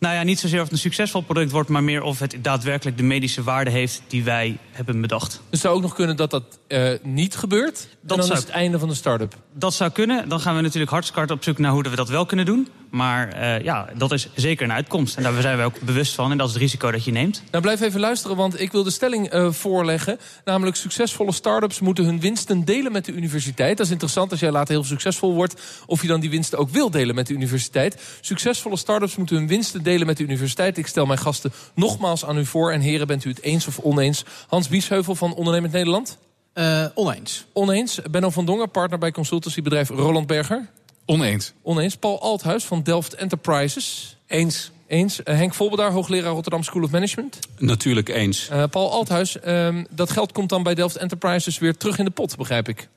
Nou 0.00 0.14
ja, 0.14 0.22
niet 0.22 0.38
zozeer 0.38 0.58
of 0.58 0.64
het 0.64 0.72
een 0.72 0.78
succesvol 0.78 1.20
product 1.20 1.50
wordt... 1.50 1.68
maar 1.68 1.84
meer 1.84 2.02
of 2.02 2.18
het 2.18 2.36
daadwerkelijk 2.42 2.96
de 2.96 3.02
medische 3.02 3.42
waarde 3.42 3.70
heeft 3.70 4.02
die 4.06 4.24
wij 4.24 4.58
hebben 4.72 5.00
bedacht. 5.00 5.30
Dus 5.30 5.40
het 5.50 5.60
zou 5.60 5.74
ook 5.74 5.82
nog 5.82 5.94
kunnen 5.94 6.16
dat 6.16 6.30
dat 6.30 6.58
eh, 6.66 6.92
niet 7.02 7.36
gebeurt. 7.36 7.88
en 7.90 7.96
dan 8.02 8.22
zou- 8.22 8.32
is 8.38 8.44
het 8.44 8.48
einde 8.52 8.78
van 8.78 8.88
de 8.88 8.94
start-up. 8.94 9.36
Dat 9.52 9.74
zou 9.74 9.90
kunnen. 9.90 10.28
Dan 10.28 10.40
gaan 10.40 10.56
we 10.56 10.60
natuurlijk 10.60 10.90
hartstikke 10.90 11.32
op 11.32 11.44
zoek 11.44 11.58
naar 11.58 11.72
hoe 11.72 11.82
we 11.82 11.96
dat 11.96 12.08
wel 12.08 12.26
kunnen 12.26 12.46
doen. 12.46 12.68
Maar 12.90 13.28
eh, 13.28 13.64
ja, 13.64 13.88
dat 13.96 14.12
is 14.12 14.28
zeker 14.34 14.64
een 14.64 14.72
uitkomst. 14.72 15.16
En 15.16 15.22
daar 15.22 15.42
zijn 15.42 15.58
we 15.58 15.64
ook 15.64 15.80
bewust 15.80 16.14
van. 16.14 16.30
En 16.30 16.38
dat 16.38 16.46
is 16.46 16.52
het 16.52 16.62
risico 16.62 16.90
dat 16.90 17.04
je 17.04 17.10
neemt. 17.10 17.42
Nou, 17.50 17.62
blijf 17.62 17.80
even 17.80 18.00
luisteren, 18.00 18.36
want 18.36 18.60
ik 18.60 18.72
wil 18.72 18.82
de 18.82 18.90
stelling 18.90 19.28
eh, 19.28 19.52
voorleggen. 19.52 20.18
Namelijk, 20.44 20.76
succesvolle 20.76 21.32
start-ups 21.32 21.80
moeten 21.80 22.04
hun 22.04 22.20
winsten 22.20 22.64
delen 22.64 22.92
met 22.92 23.04
de 23.04 23.12
universiteit. 23.12 23.76
Dat 23.76 23.86
is 23.86 23.92
interessant 23.92 24.30
als 24.30 24.40
jij 24.40 24.50
later 24.50 24.74
heel 24.74 24.84
succesvol 24.84 25.34
wordt... 25.34 25.60
of 25.86 26.02
je 26.02 26.08
dan 26.08 26.20
die 26.20 26.30
winsten 26.30 26.58
ook 26.58 26.70
wil 26.70 26.90
delen 26.90 27.14
met 27.14 27.26
de 27.26 27.34
universiteit. 27.34 28.02
Succesvolle 28.20 28.76
start-ups 28.76 29.16
moeten 29.16 29.36
hun 29.36 29.46
winsten 29.46 29.82
delen 29.82 29.89
met 29.98 30.16
de 30.16 30.22
universiteit. 30.22 30.78
Ik 30.78 30.86
stel 30.86 31.06
mijn 31.06 31.18
gasten 31.18 31.52
nogmaals 31.74 32.24
aan 32.24 32.38
u 32.38 32.46
voor. 32.46 32.72
En 32.72 32.80
heren, 32.80 33.06
bent 33.06 33.24
u 33.24 33.28
het 33.30 33.42
eens 33.42 33.66
of 33.66 33.78
oneens? 33.78 34.24
Hans 34.48 34.68
Biesheuvel 34.68 35.14
van 35.14 35.34
Ondernemend 35.34 35.72
Nederland? 35.72 36.18
Eh, 36.52 36.84
oneens. 36.94 37.44
Oneens. 37.52 38.00
Benno 38.10 38.30
van 38.30 38.44
Dongen, 38.44 38.70
partner 38.70 38.98
bij 38.98 39.10
consultancybedrijf 39.10 39.88
Roland 39.88 40.26
Berger? 40.26 40.68
Oneens. 41.06 41.52
Oneens. 41.62 41.96
Paul 41.96 42.20
Althuis 42.20 42.64
van 42.64 42.82
Delft 42.82 43.14
Enterprises? 43.14 44.16
Eens. 44.26 44.70
Eens. 44.86 45.22
Eh, 45.22 45.36
Henk 45.36 45.54
Volbedaar, 45.54 45.90
hoogleraar 45.90 46.32
Rotterdam 46.32 46.62
School 46.62 46.82
of 46.82 46.90
Management? 46.90 47.38
Natuurlijk 47.58 48.08
eens. 48.08 48.48
Eh, 48.48 48.64
Paul 48.70 48.90
Althuis, 48.90 49.40
ehm, 49.40 49.84
dat 49.90 50.10
geld 50.10 50.32
komt 50.32 50.48
dan 50.48 50.62
bij 50.62 50.74
Delft 50.74 50.96
Enterprises 50.96 51.58
weer 51.58 51.76
terug 51.76 51.98
in 51.98 52.04
de 52.04 52.10
pot, 52.10 52.36
begrijp 52.36 52.68
ik. 52.68 52.88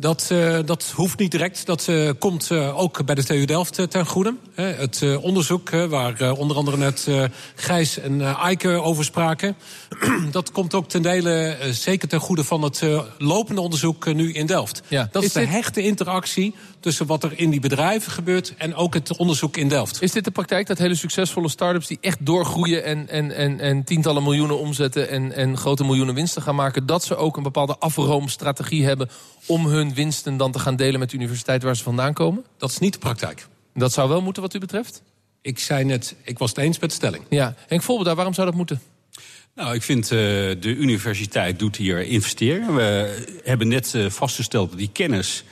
Dat, 0.00 0.28
eh, 0.30 0.58
dat 0.64 0.92
hoeft 0.94 1.18
niet 1.18 1.30
direct. 1.30 1.66
Dat 1.66 1.88
eh, 1.88 2.10
komt 2.18 2.50
eh, 2.50 2.78
ook 2.78 3.04
bij 3.04 3.14
de 3.14 3.24
TU 3.24 3.44
Delft 3.44 3.90
ten 3.90 4.06
goede. 4.06 4.34
Het 4.54 5.04
onderzoek, 5.20 5.70
waar 5.70 6.32
onder 6.32 6.56
andere 6.56 6.76
net 6.76 7.08
Gijs 7.54 7.98
en 7.98 8.20
Eike 8.20 8.68
over 8.68 9.04
spraken... 9.04 9.56
dat 10.30 10.52
komt 10.52 10.74
ook 10.74 10.88
ten 10.88 11.02
dele 11.02 11.56
zeker 11.70 12.08
ten 12.08 12.20
goede 12.20 12.44
van 12.44 12.62
het 12.62 12.82
lopende 13.18 13.60
onderzoek 13.60 14.14
nu 14.14 14.32
in 14.32 14.46
Delft. 14.46 14.82
Ja. 14.88 15.08
Dat 15.12 15.22
is, 15.22 15.28
Is 15.28 15.34
de 15.34 15.40
dit- 15.40 15.48
hechte 15.48 15.82
interactie 15.82 16.54
tussen 16.80 17.06
wat 17.06 17.24
er 17.24 17.32
in 17.38 17.50
die 17.50 17.60
bedrijven 17.60 18.12
gebeurt... 18.12 18.54
en 18.56 18.74
ook 18.74 18.94
het 18.94 19.16
onderzoek 19.16 19.56
in 19.56 19.68
Delft. 19.68 20.02
Is 20.02 20.12
dit 20.12 20.24
de 20.24 20.30
praktijk 20.30 20.66
dat 20.66 20.78
hele 20.78 20.94
succesvolle 20.94 21.48
start-ups 21.48 21.86
die 21.86 21.98
echt 22.00 22.26
doorgroeien 22.26 22.84
en, 22.84 23.08
en, 23.08 23.36
en, 23.36 23.60
en 23.60 23.84
tientallen 23.84 24.22
miljoenen 24.22 24.58
omzetten 24.58 25.08
en, 25.08 25.32
en 25.32 25.56
grote 25.56 25.84
miljoenen 25.84 26.14
winsten 26.14 26.42
gaan 26.42 26.54
maken, 26.54 26.86
dat 26.86 27.04
ze 27.04 27.16
ook 27.16 27.36
een 27.36 27.42
bepaalde 27.42 27.76
afroomstrategie 27.78 28.84
hebben 28.84 29.10
om 29.46 29.66
hun 29.66 29.89
winsten 29.94 30.36
dan 30.36 30.52
te 30.52 30.58
gaan 30.58 30.76
delen 30.76 31.00
met 31.00 31.10
de 31.10 31.16
universiteit 31.16 31.62
waar 31.62 31.76
ze 31.76 31.82
vandaan 31.82 32.12
komen? 32.12 32.44
Dat 32.56 32.70
is 32.70 32.78
niet 32.78 32.92
de 32.92 32.98
praktijk. 32.98 33.46
Dat 33.74 33.92
zou 33.92 34.08
wel 34.08 34.22
moeten 34.22 34.42
wat 34.42 34.54
u 34.54 34.58
betreft? 34.58 35.02
Ik 35.42 35.58
zei 35.58 35.84
net, 35.84 36.14
ik 36.22 36.38
was 36.38 36.48
het 36.48 36.58
eens 36.58 36.78
met 36.78 36.90
de 36.90 36.96
stelling. 36.96 37.24
Ja. 37.28 37.54
Henk 37.66 37.82
Volbedaar, 37.82 38.14
waarom 38.14 38.34
zou 38.34 38.46
dat 38.46 38.56
moeten? 38.56 38.80
Nou, 39.54 39.74
ik 39.74 39.82
vind 39.82 40.04
eh, 40.04 40.18
de 40.60 40.74
universiteit 40.76 41.58
doet 41.58 41.76
hier 41.76 42.00
investeren. 42.00 42.74
We 42.74 43.40
hebben 43.44 43.68
net 43.68 43.94
eh, 43.94 44.06
vastgesteld 44.10 44.68
dat 44.70 44.78
die 44.78 44.90
kennis 44.92 45.44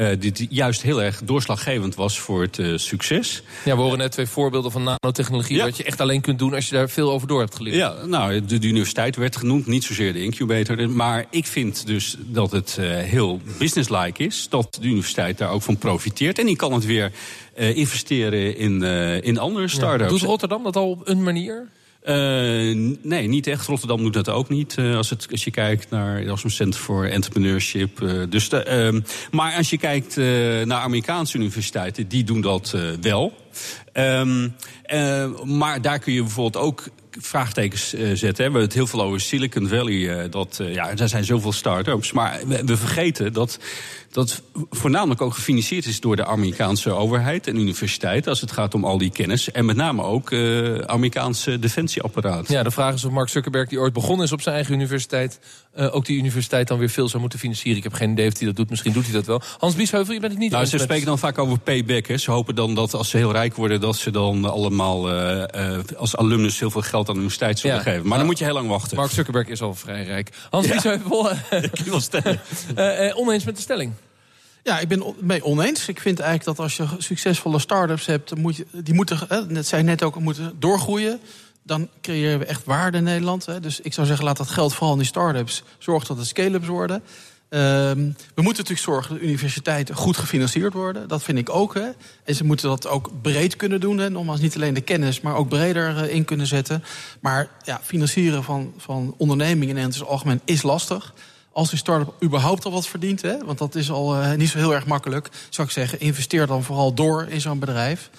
eh, 0.00 0.08
dit 0.18 0.46
juist 0.50 0.82
heel 0.82 1.02
erg 1.02 1.20
doorslaggevend 1.24 1.94
was 1.94 2.18
voor 2.18 2.42
het 2.42 2.58
eh, 2.58 2.72
succes. 2.76 3.42
Ja, 3.64 3.76
we 3.76 3.82
horen 3.82 3.98
net 3.98 4.12
twee 4.12 4.26
voorbeelden 4.26 4.72
van 4.72 4.82
nanotechnologie... 4.82 5.56
Ja. 5.56 5.64
wat 5.64 5.76
je 5.76 5.84
echt 5.84 6.00
alleen 6.00 6.20
kunt 6.20 6.38
doen 6.38 6.54
als 6.54 6.68
je 6.68 6.74
daar 6.74 6.88
veel 6.88 7.10
over 7.10 7.28
door 7.28 7.40
hebt 7.40 7.54
geleerd. 7.54 7.76
Ja, 7.76 7.94
nou, 8.06 8.44
de, 8.44 8.58
de 8.58 8.66
universiteit 8.66 9.16
werd 9.16 9.36
genoemd, 9.36 9.66
niet 9.66 9.84
zozeer 9.84 10.12
de 10.12 10.22
incubator. 10.22 10.90
Maar 10.90 11.26
ik 11.30 11.46
vind 11.46 11.86
dus 11.86 12.16
dat 12.18 12.50
het 12.50 12.76
eh, 12.78 12.86
heel 12.86 13.40
businesslike 13.58 14.24
is. 14.24 14.46
Dat 14.50 14.78
de 14.80 14.86
universiteit 14.86 15.38
daar 15.38 15.50
ook 15.50 15.62
van 15.62 15.76
profiteert. 15.76 16.38
En 16.38 16.46
die 16.46 16.56
kan 16.56 16.72
het 16.72 16.84
weer 16.84 17.12
investeren 17.54 18.56
in, 18.56 18.82
in 19.22 19.38
andere 19.38 19.68
start-ups. 19.68 20.10
Doet 20.10 20.22
Rotterdam 20.22 20.62
dat 20.62 20.76
al 20.76 20.90
op 20.90 21.08
een 21.08 21.22
manier? 21.22 21.68
Eh, 22.02 22.14
nee, 23.02 23.28
niet 23.28 23.46
echt. 23.46 23.66
Rotterdam 23.66 24.02
doet 24.02 24.14
dat 24.14 24.28
ook 24.28 24.48
niet. 24.48 24.74
eh, 24.78 24.96
als, 24.96 25.10
het, 25.10 25.26
als 25.30 25.44
je 25.44 25.50
kijkt 25.50 25.90
naar 25.90 26.18
Erasmus 26.18 26.54
Center 26.54 26.80
for 26.80 27.10
Entrepreneurship. 27.10 28.02
eh, 28.02 28.22
dus 28.28 28.48
ehm, 28.48 29.00
maar 29.30 29.56
als 29.56 29.70
je 29.70 29.78
kijkt 29.78 30.16
naar 30.66 30.80
Amerikaanse 30.80 31.36
universiteiten, 31.36 32.08
die 32.08 32.24
doen 32.24 32.40
dat 32.40 32.76
wel. 33.00 33.32
Ehm, 33.92 34.48
eh, 34.82 35.42
maar 35.42 35.82
daar 35.82 35.98
kun 35.98 36.12
je 36.12 36.20
bijvoorbeeld 36.20 36.64
ook 36.64 36.84
vraagtekens 37.10 37.94
eh, 37.94 38.00
zetten. 38.00 38.26
hè. 38.26 38.34
We 38.34 38.42
hebben 38.42 38.62
het 38.62 38.72
heel 38.72 38.86
veel 38.86 39.02
over 39.02 39.20
Silicon 39.20 39.68
Valley. 39.68 40.18
eh, 40.18 40.30
dat, 40.30 40.60
ja, 40.62 40.90
er 40.90 41.08
zijn 41.08 41.24
zoveel 41.24 41.52
start-ups. 41.52 42.12
Maar 42.12 42.40
we, 42.46 42.64
we 42.64 42.76
vergeten 42.76 43.32
dat 43.32 43.58
dat 44.10 44.42
voornamelijk 44.70 45.20
ook 45.20 45.34
gefinancierd 45.34 45.86
is 45.86 46.00
door 46.00 46.16
de 46.16 46.26
Amerikaanse 46.26 46.90
overheid 46.90 47.46
en 47.46 47.56
universiteiten. 47.56 48.30
Als 48.30 48.40
het 48.40 48.52
gaat 48.52 48.74
om 48.74 48.84
al 48.84 48.98
die 48.98 49.10
kennis. 49.10 49.50
En 49.50 49.64
met 49.64 49.76
name 49.76 50.02
ook 50.02 50.32
Amerikaanse 50.86 51.58
defensieapparaat. 51.58 52.48
Ja, 52.48 52.62
de 52.62 52.70
vraag 52.70 52.94
is 52.94 53.04
of 53.04 53.12
Mark 53.12 53.28
Zuckerberg, 53.28 53.68
die 53.68 53.78
ooit 53.78 53.92
begonnen 53.92 54.26
is 54.26 54.32
op 54.32 54.42
zijn 54.42 54.54
eigen 54.54 54.74
universiteit... 54.74 55.40
ook 55.74 56.06
die 56.06 56.18
universiteit 56.18 56.68
dan 56.68 56.78
weer 56.78 56.88
veel 56.88 57.08
zou 57.08 57.20
moeten 57.20 57.38
financieren. 57.38 57.76
Ik 57.76 57.82
heb 57.82 57.92
geen 57.92 58.10
idee 58.10 58.28
of 58.28 58.38
hij 58.38 58.46
dat 58.46 58.56
doet. 58.56 58.70
Misschien 58.70 58.92
doet 58.92 59.04
hij 59.04 59.12
dat 59.12 59.26
wel. 59.26 59.42
Hans 59.58 59.74
Biesheuvel, 59.74 60.14
je 60.14 60.20
bent 60.20 60.32
het 60.32 60.40
niet 60.40 60.50
Nou, 60.50 60.64
ze 60.64 60.78
spreken 60.78 61.06
dan 61.06 61.18
vaak 61.18 61.38
over 61.38 61.58
payback. 61.58 62.06
Hè. 62.06 62.16
Ze 62.16 62.30
hopen 62.30 62.54
dan 62.54 62.74
dat 62.74 62.94
als 62.94 63.10
ze 63.10 63.16
heel 63.16 63.32
rijk 63.32 63.49
worden, 63.54 63.80
dat 63.80 63.96
ze 63.96 64.10
dan 64.10 64.44
allemaal 64.44 65.10
eh, 65.10 65.74
eh, 65.76 65.80
als 65.96 66.16
alumnus 66.16 66.58
heel 66.58 66.70
veel 66.70 66.82
geld 66.82 67.08
aan 67.08 67.14
de 67.14 67.20
universiteit 67.20 67.58
zullen 67.58 67.76
Ja. 67.76 67.82
geven. 67.82 68.08
Maar 68.08 68.18
dan 68.18 68.26
moet 68.26 68.38
je 68.38 68.44
heel 68.44 68.54
lang 68.54 68.68
wachten. 68.68 68.96
Mark 68.96 69.10
Zuckerberg 69.10 69.48
is 69.48 69.62
al 69.62 69.74
vrij 69.74 70.04
rijk. 70.04 70.30
Hans 70.50 70.66
Ja. 70.66 70.98
Wil 71.84 72.00
stellen. 72.00 72.40
eh, 72.74 73.08
eh, 73.08 73.16
oneens 73.18 73.44
met 73.44 73.56
de 73.56 73.62
stelling. 73.62 73.92
Ja, 74.62 74.78
ik 74.78 74.88
ben 74.88 75.14
mee 75.20 75.44
oneens. 75.44 75.88
Ik 75.88 76.00
vind 76.00 76.20
eigenlijk 76.20 76.56
dat 76.56 76.64
als 76.66 76.76
je 76.76 76.86
succesvolle 76.98 77.58
start-ups 77.58 78.06
hebt, 78.06 78.28
dan 78.28 78.40
moet 78.40 78.56
je, 78.56 78.66
die 78.72 78.94
moeten, 78.94 79.18
hè, 79.28 79.46
net 79.46 79.66
zei 79.66 79.82
net 79.82 80.02
ook, 80.02 80.18
moeten 80.20 80.52
doorgroeien. 80.58 81.20
Dan 81.62 81.88
creëren 82.00 82.38
we 82.38 82.44
echt 82.44 82.64
waarde 82.64 82.96
in 82.98 83.04
Nederland. 83.04 83.46
Hè. 83.46 83.60
Dus 83.60 83.80
ik 83.80 83.92
zou 83.92 84.06
zeggen, 84.06 84.24
laat 84.24 84.36
dat 84.36 84.48
geld 84.50 84.74
vooral 84.74 84.92
in 84.92 84.98
die 84.98 85.08
start-ups. 85.08 85.62
Zorg 85.78 86.06
dat 86.06 86.16
het 86.16 86.26
scale-ups 86.26 86.66
worden. 86.66 87.02
Ehm, 87.50 87.98
we 88.34 88.42
moeten 88.42 88.62
natuurlijk 88.62 88.78
zorgen 88.78 89.14
dat 89.14 89.22
universiteiten 89.22 89.94
goed 89.94 90.16
gefinancierd 90.16 90.72
worden. 90.72 91.08
Dat 91.08 91.22
vind 91.22 91.38
ik 91.38 91.50
ook. 91.50 91.74
Hè. 91.74 91.88
En 92.24 92.34
ze 92.34 92.44
moeten 92.44 92.68
dat 92.68 92.86
ook 92.86 93.10
breed 93.22 93.56
kunnen 93.56 93.80
doen. 93.80 93.98
Hè. 93.98 94.10
Nogmaals, 94.10 94.40
niet 94.40 94.54
alleen 94.54 94.74
de 94.74 94.80
kennis, 94.80 95.20
maar 95.20 95.34
ook 95.34 95.48
breder 95.48 95.96
eh, 95.96 96.14
in 96.14 96.24
kunnen 96.24 96.46
zetten. 96.46 96.84
Maar 97.20 97.48
ja, 97.64 97.80
financieren 97.82 98.44
van, 98.44 98.72
van 98.76 99.14
ondernemingen 99.16 99.76
in 99.76 99.84
het 99.84 100.04
algemeen 100.04 100.40
is 100.44 100.62
lastig. 100.62 101.14
Als 101.52 101.72
een 101.72 101.78
start-up 101.78 102.22
überhaupt 102.22 102.64
al 102.64 102.72
wat 102.72 102.86
verdient, 102.86 103.22
hè, 103.22 103.44
want 103.44 103.58
dat 103.58 103.74
is 103.74 103.90
al 103.90 104.14
eh, 104.14 104.34
niet 104.34 104.48
zo 104.48 104.58
heel 104.58 104.74
erg 104.74 104.86
makkelijk, 104.86 105.28
zou 105.48 105.66
ik 105.66 105.72
zeggen, 105.72 106.00
investeer 106.00 106.46
dan 106.46 106.62
vooral 106.62 106.94
door 106.94 107.26
in 107.28 107.40
zo'n 107.40 107.58
bedrijf. 107.58 108.10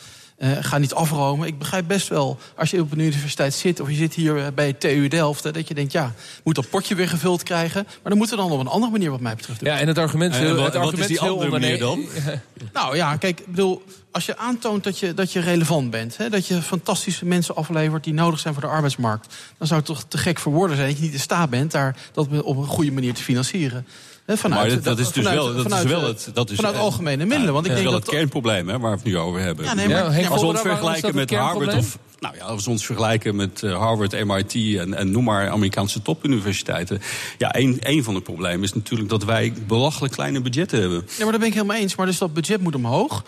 Eh, 0.41 0.49
ga 0.61 0.77
niet 0.77 0.93
afromen. 0.93 1.47
Ik 1.47 1.57
begrijp 1.57 1.87
best 1.87 2.07
wel, 2.07 2.37
als 2.55 2.71
je 2.71 2.81
op 2.81 2.91
een 2.91 2.99
universiteit 2.99 3.53
zit... 3.53 3.79
of 3.79 3.89
je 3.89 3.95
zit 3.95 4.13
hier 4.13 4.37
eh, 4.37 4.45
bij 4.55 4.73
TU 4.73 5.07
Delft, 5.07 5.43
hè, 5.43 5.51
dat 5.51 5.67
je 5.67 5.73
denkt... 5.73 5.91
ja, 5.91 6.13
moet 6.43 6.55
dat 6.55 6.69
potje 6.69 6.95
weer 6.95 7.07
gevuld 7.07 7.43
krijgen. 7.43 7.83
Maar 7.83 7.99
dan 8.03 8.17
moeten 8.17 8.35
we 8.37 8.43
dan 8.43 8.51
op 8.51 8.59
een 8.59 8.67
andere 8.67 8.91
manier 8.91 9.11
wat 9.11 9.19
mij 9.19 9.35
betreft 9.35 9.59
doen. 9.59 9.69
Ja, 9.69 9.79
en 9.79 9.87
het 9.87 9.97
argument 9.97 10.33
En 10.35 10.39
wat- 10.39 10.49
het 10.49 10.57
wat 10.57 10.75
argument 10.75 10.99
is 10.99 11.07
die 11.07 11.19
andere 11.19 11.49
manier 11.49 11.87
onderne- 11.87 12.39
Nou 12.73 12.95
ja, 12.95 13.15
kijk, 13.15 13.39
ik 13.39 13.45
bedoel, 13.45 13.83
als 14.11 14.25
je 14.25 14.37
aantoont 14.37 14.83
dat 14.83 14.99
je, 14.99 15.13
dat 15.13 15.31
je 15.31 15.39
relevant 15.39 15.91
bent... 15.91 16.17
Hè, 16.17 16.29
dat 16.29 16.47
je 16.47 16.61
fantastische 16.61 17.25
mensen 17.25 17.55
aflevert 17.55 18.03
die 18.03 18.13
nodig 18.13 18.39
zijn 18.39 18.53
voor 18.53 18.63
de 18.63 18.69
arbeidsmarkt... 18.69 19.35
dan 19.57 19.67
zou 19.67 19.79
het 19.79 19.89
toch 19.89 20.03
te 20.07 20.17
gek 20.17 20.39
voor 20.39 20.51
woorden 20.51 20.75
zijn 20.75 20.87
dat 20.89 20.97
je 20.97 21.03
niet 21.03 21.13
in 21.13 21.19
staat 21.19 21.49
bent... 21.49 21.71
daar 21.71 21.95
dat 22.11 22.41
op 22.41 22.57
een 22.57 22.65
goede 22.65 22.91
manier 22.91 23.13
te 23.13 23.23
financieren. 23.23 23.87
Hè, 24.31 24.37
vanuit, 24.37 24.61
Maar 24.67 24.75
dat, 24.75 24.83
dat 24.83 24.99
is 24.99 25.11
dus 25.11 25.15
vanuit- 25.25 25.35
wel, 25.43 25.53
dat 25.53 25.63
vanuit, 25.63 25.83
is 25.85 25.91
wel 25.91 26.01
eh, 26.01 26.07
het, 26.07 26.29
dat 26.33 26.49
is, 26.49 26.55
vanuit 26.55 26.75
eh, 26.75 26.81
algemene 26.81 27.25
middelen. 27.25 27.53
Want 27.53 27.65
ik 27.65 27.71
dat 27.71 27.79
is 27.79 27.83
denk 27.83 27.83
wel 27.83 27.91
dat 27.91 28.01
het 28.09 28.19
kernprobleem 28.19 28.69
hè, 28.69 28.79
waar 28.79 28.89
we 28.91 28.95
het 28.95 29.05
nu 29.05 29.17
over 29.17 29.39
hebben. 29.41 29.65
Ja, 29.65 29.73
nee, 29.73 29.87
maar- 29.89 30.19
Ja, 30.19 30.27
als 30.27 30.41
we 30.41 30.47
dat 30.53 30.61
vergelijken 30.61 31.05
het 31.05 31.15
met 31.15 31.31
Harvard 31.33 31.73
of. 31.77 31.97
Nou 32.21 32.35
ja, 32.35 32.43
als 32.45 32.63
we 32.65 32.69
ons 32.71 32.85
vergelijken 32.85 33.35
met 33.35 33.63
eh, 33.63 33.77
Harvard, 33.77 34.25
MIT 34.25 34.55
en, 34.77 34.93
en 34.93 35.11
noem 35.11 35.23
maar 35.23 35.49
Amerikaanse 35.49 36.01
topuniversiteiten. 36.01 37.01
Ja, 37.37 37.55
een, 37.55 37.77
een 37.79 38.03
van 38.03 38.13
de 38.13 38.21
problemen 38.21 38.63
is 38.63 38.73
natuurlijk 38.73 39.09
dat 39.09 39.23
wij 39.23 39.53
belachelijk 39.67 40.13
kleine 40.13 40.41
budgetten 40.41 40.79
hebben. 40.79 40.97
Ja, 41.07 41.23
maar 41.23 41.31
daar 41.31 41.39
ben 41.39 41.47
ik 41.47 41.53
helemaal 41.53 41.77
eens. 41.77 41.95
Maar 41.95 42.05
dus 42.05 42.17
dat 42.17 42.33
budget 42.33 42.61
moet 42.61 42.75
omhoog. 42.75 43.23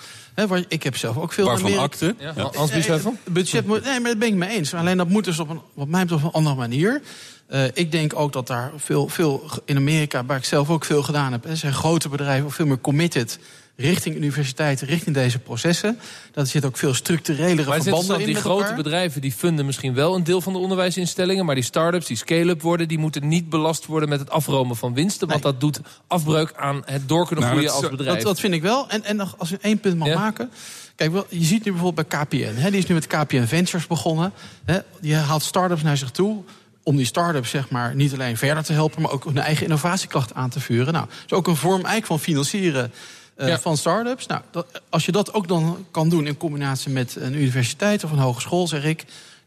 Waar, 0.48 0.64
ik 0.68 0.84
heb 0.84 0.98
zelf 0.98 1.18
ook 1.18 1.34
veel 1.34 1.46
Waarvan 1.46 1.64
Amerika- 1.66 1.84
akte. 1.84 2.16
Ja, 2.20 2.34
Hans 2.54 2.72
Biesheuvel? 2.72 3.16
Het 3.24 3.34
budget 3.34 3.66
moet, 3.68 3.84
nee, 3.84 4.00
maar 4.00 4.10
dat 4.10 4.20
ben 4.20 4.28
ik 4.28 4.34
mee 4.34 4.50
eens. 4.50 4.74
Alleen 4.74 4.98
dat 4.98 5.10
moet 5.10 5.26
dus 5.26 5.40
op 5.40 5.50
een, 5.50 5.62
wat 5.74 5.88
mij 5.88 6.02
betreft 6.02 6.24
op 6.24 6.30
een 6.30 6.36
andere 6.36 6.56
manier. 6.56 7.02
Eh, 7.48 7.64
ik 7.74 7.92
denk 7.92 8.16
ook 8.16 8.34
dat 8.34 8.48
daar 8.48 8.72
veel, 8.78 9.08
veel 9.08 9.50
in 9.66 9.78
Amerika, 9.78 10.26
waar 10.26 10.38
ik 10.38 10.46
zelf 10.46 10.70
ook 10.70 10.86
veel 10.86 11.04
gedaan 11.04 11.32
heb, 11.32 11.44
hè, 11.44 11.56
zijn 11.56 11.74
grote 11.74 12.10
bedrijven 12.10 12.46
ook 12.46 12.54
veel 12.54 12.66
meer 12.66 12.82
committed 12.82 13.40
richting 13.76 14.16
universiteiten, 14.16 14.88
richting 14.88 15.16
deze 15.16 15.40
processen. 15.40 16.00
Daar 16.32 16.46
zit 16.46 16.66
ook 16.66 16.78
veel 16.78 16.94
structurelere 16.94 17.68
Maar 17.68 17.78
het 17.78 17.86
is 17.86 17.92
verbanden 17.92 18.20
in 18.20 18.26
die 18.26 18.34
met 18.34 18.44
grote 18.44 18.62
elkaar. 18.62 18.76
bedrijven 18.76 19.22
die 19.22 19.32
funden 19.32 19.66
misschien 19.66 19.94
wel 19.94 20.16
een 20.16 20.24
deel 20.24 20.42
van 20.42 20.54
de 20.54 20.60
onderwijsinstellingen... 20.60 21.46
maar 21.46 21.56
die 21.56 21.64
start-ups, 21.64 22.06
die 22.06 22.18
scale-up 22.18 22.62
worden... 22.62 22.88
die 22.88 22.98
moeten 22.98 23.28
niet 23.28 23.50
belast 23.50 23.86
worden 23.86 24.10
met 24.10 24.20
het 24.20 24.30
afromen 24.30 24.76
van 24.76 24.94
winsten... 24.94 25.28
want 25.28 25.42
dat 25.42 25.60
doet 25.60 25.80
afbreuk 26.08 26.54
aan 26.56 26.82
het 26.86 27.08
door 27.08 27.28
kunnen 27.28 27.46
Nou, 27.46 27.56
groeien 27.56 27.74
dat 27.74 27.84
als 27.84 27.92
bedrijf. 27.98 28.16
Dat, 28.16 28.26
dat 28.26 28.40
vind 28.40 28.54
ik 28.54 28.62
wel. 28.62 28.90
En, 28.90 29.04
en 29.04 29.16
nog 29.16 29.36
als 29.38 29.52
ik 29.52 29.62
één 29.62 29.80
punt 29.80 29.98
mag 29.98 30.08
Ja. 30.08 30.20
maken. 30.20 30.52
Kijk, 30.96 31.12
je 31.30 31.44
ziet 31.44 31.66
nu 31.66 31.72
bijvoorbeeld 31.72 32.08
bij 32.08 32.20
KPN. 32.20 32.54
Hè, 32.56 32.70
die 32.70 32.80
is 32.80 32.86
nu 32.86 32.94
met 32.94 33.08
KPN 33.08 33.46
Ventures 33.46 33.88
begonnen. 33.88 34.34
Hè, 34.66 34.80
die 35.02 35.16
haalt 35.16 35.44
start-ups 35.44 35.82
naar 35.82 35.98
zich 35.98 36.12
toe. 36.12 36.44
Om 36.84 36.96
die 36.96 37.06
start-ups 37.06 37.50
zeg 37.50 37.70
maar, 37.70 37.96
niet 37.96 38.14
alleen 38.14 38.38
verder 38.38 38.64
te 38.64 38.74
helpen... 38.74 39.02
maar 39.02 39.12
ook 39.12 39.24
hun 39.24 39.38
eigen 39.38 39.64
innovatiekracht 39.64 40.34
aan 40.34 40.50
te 40.50 40.60
vuren. 40.60 40.94
Nou, 40.94 41.06
dat 41.06 41.24
is 41.26 41.34
ook 41.38 41.48
een 41.48 41.56
vorm 41.56 41.74
eigenlijk 41.74 42.06
van 42.06 42.20
financieren 42.20 42.92
eh, 43.36 43.48
Ja. 43.48 43.60
van 43.60 43.78
start-ups. 43.78 44.26
Nou, 44.28 44.42
dat, 44.52 44.82
als 44.90 45.06
je 45.06 45.12
dat 45.12 45.34
ook 45.34 45.48
dan 45.48 45.86
kan 45.92 46.10
doen 46.10 46.28
in 46.28 46.38
combinatie 46.38 46.92
met 46.92 47.16
een 47.20 47.34
universiteit 47.34 48.04
of 48.04 48.12
een 48.12 48.18
hogeschool... 48.18 48.68
zeg 48.68 48.84
ik, 48.84 49.04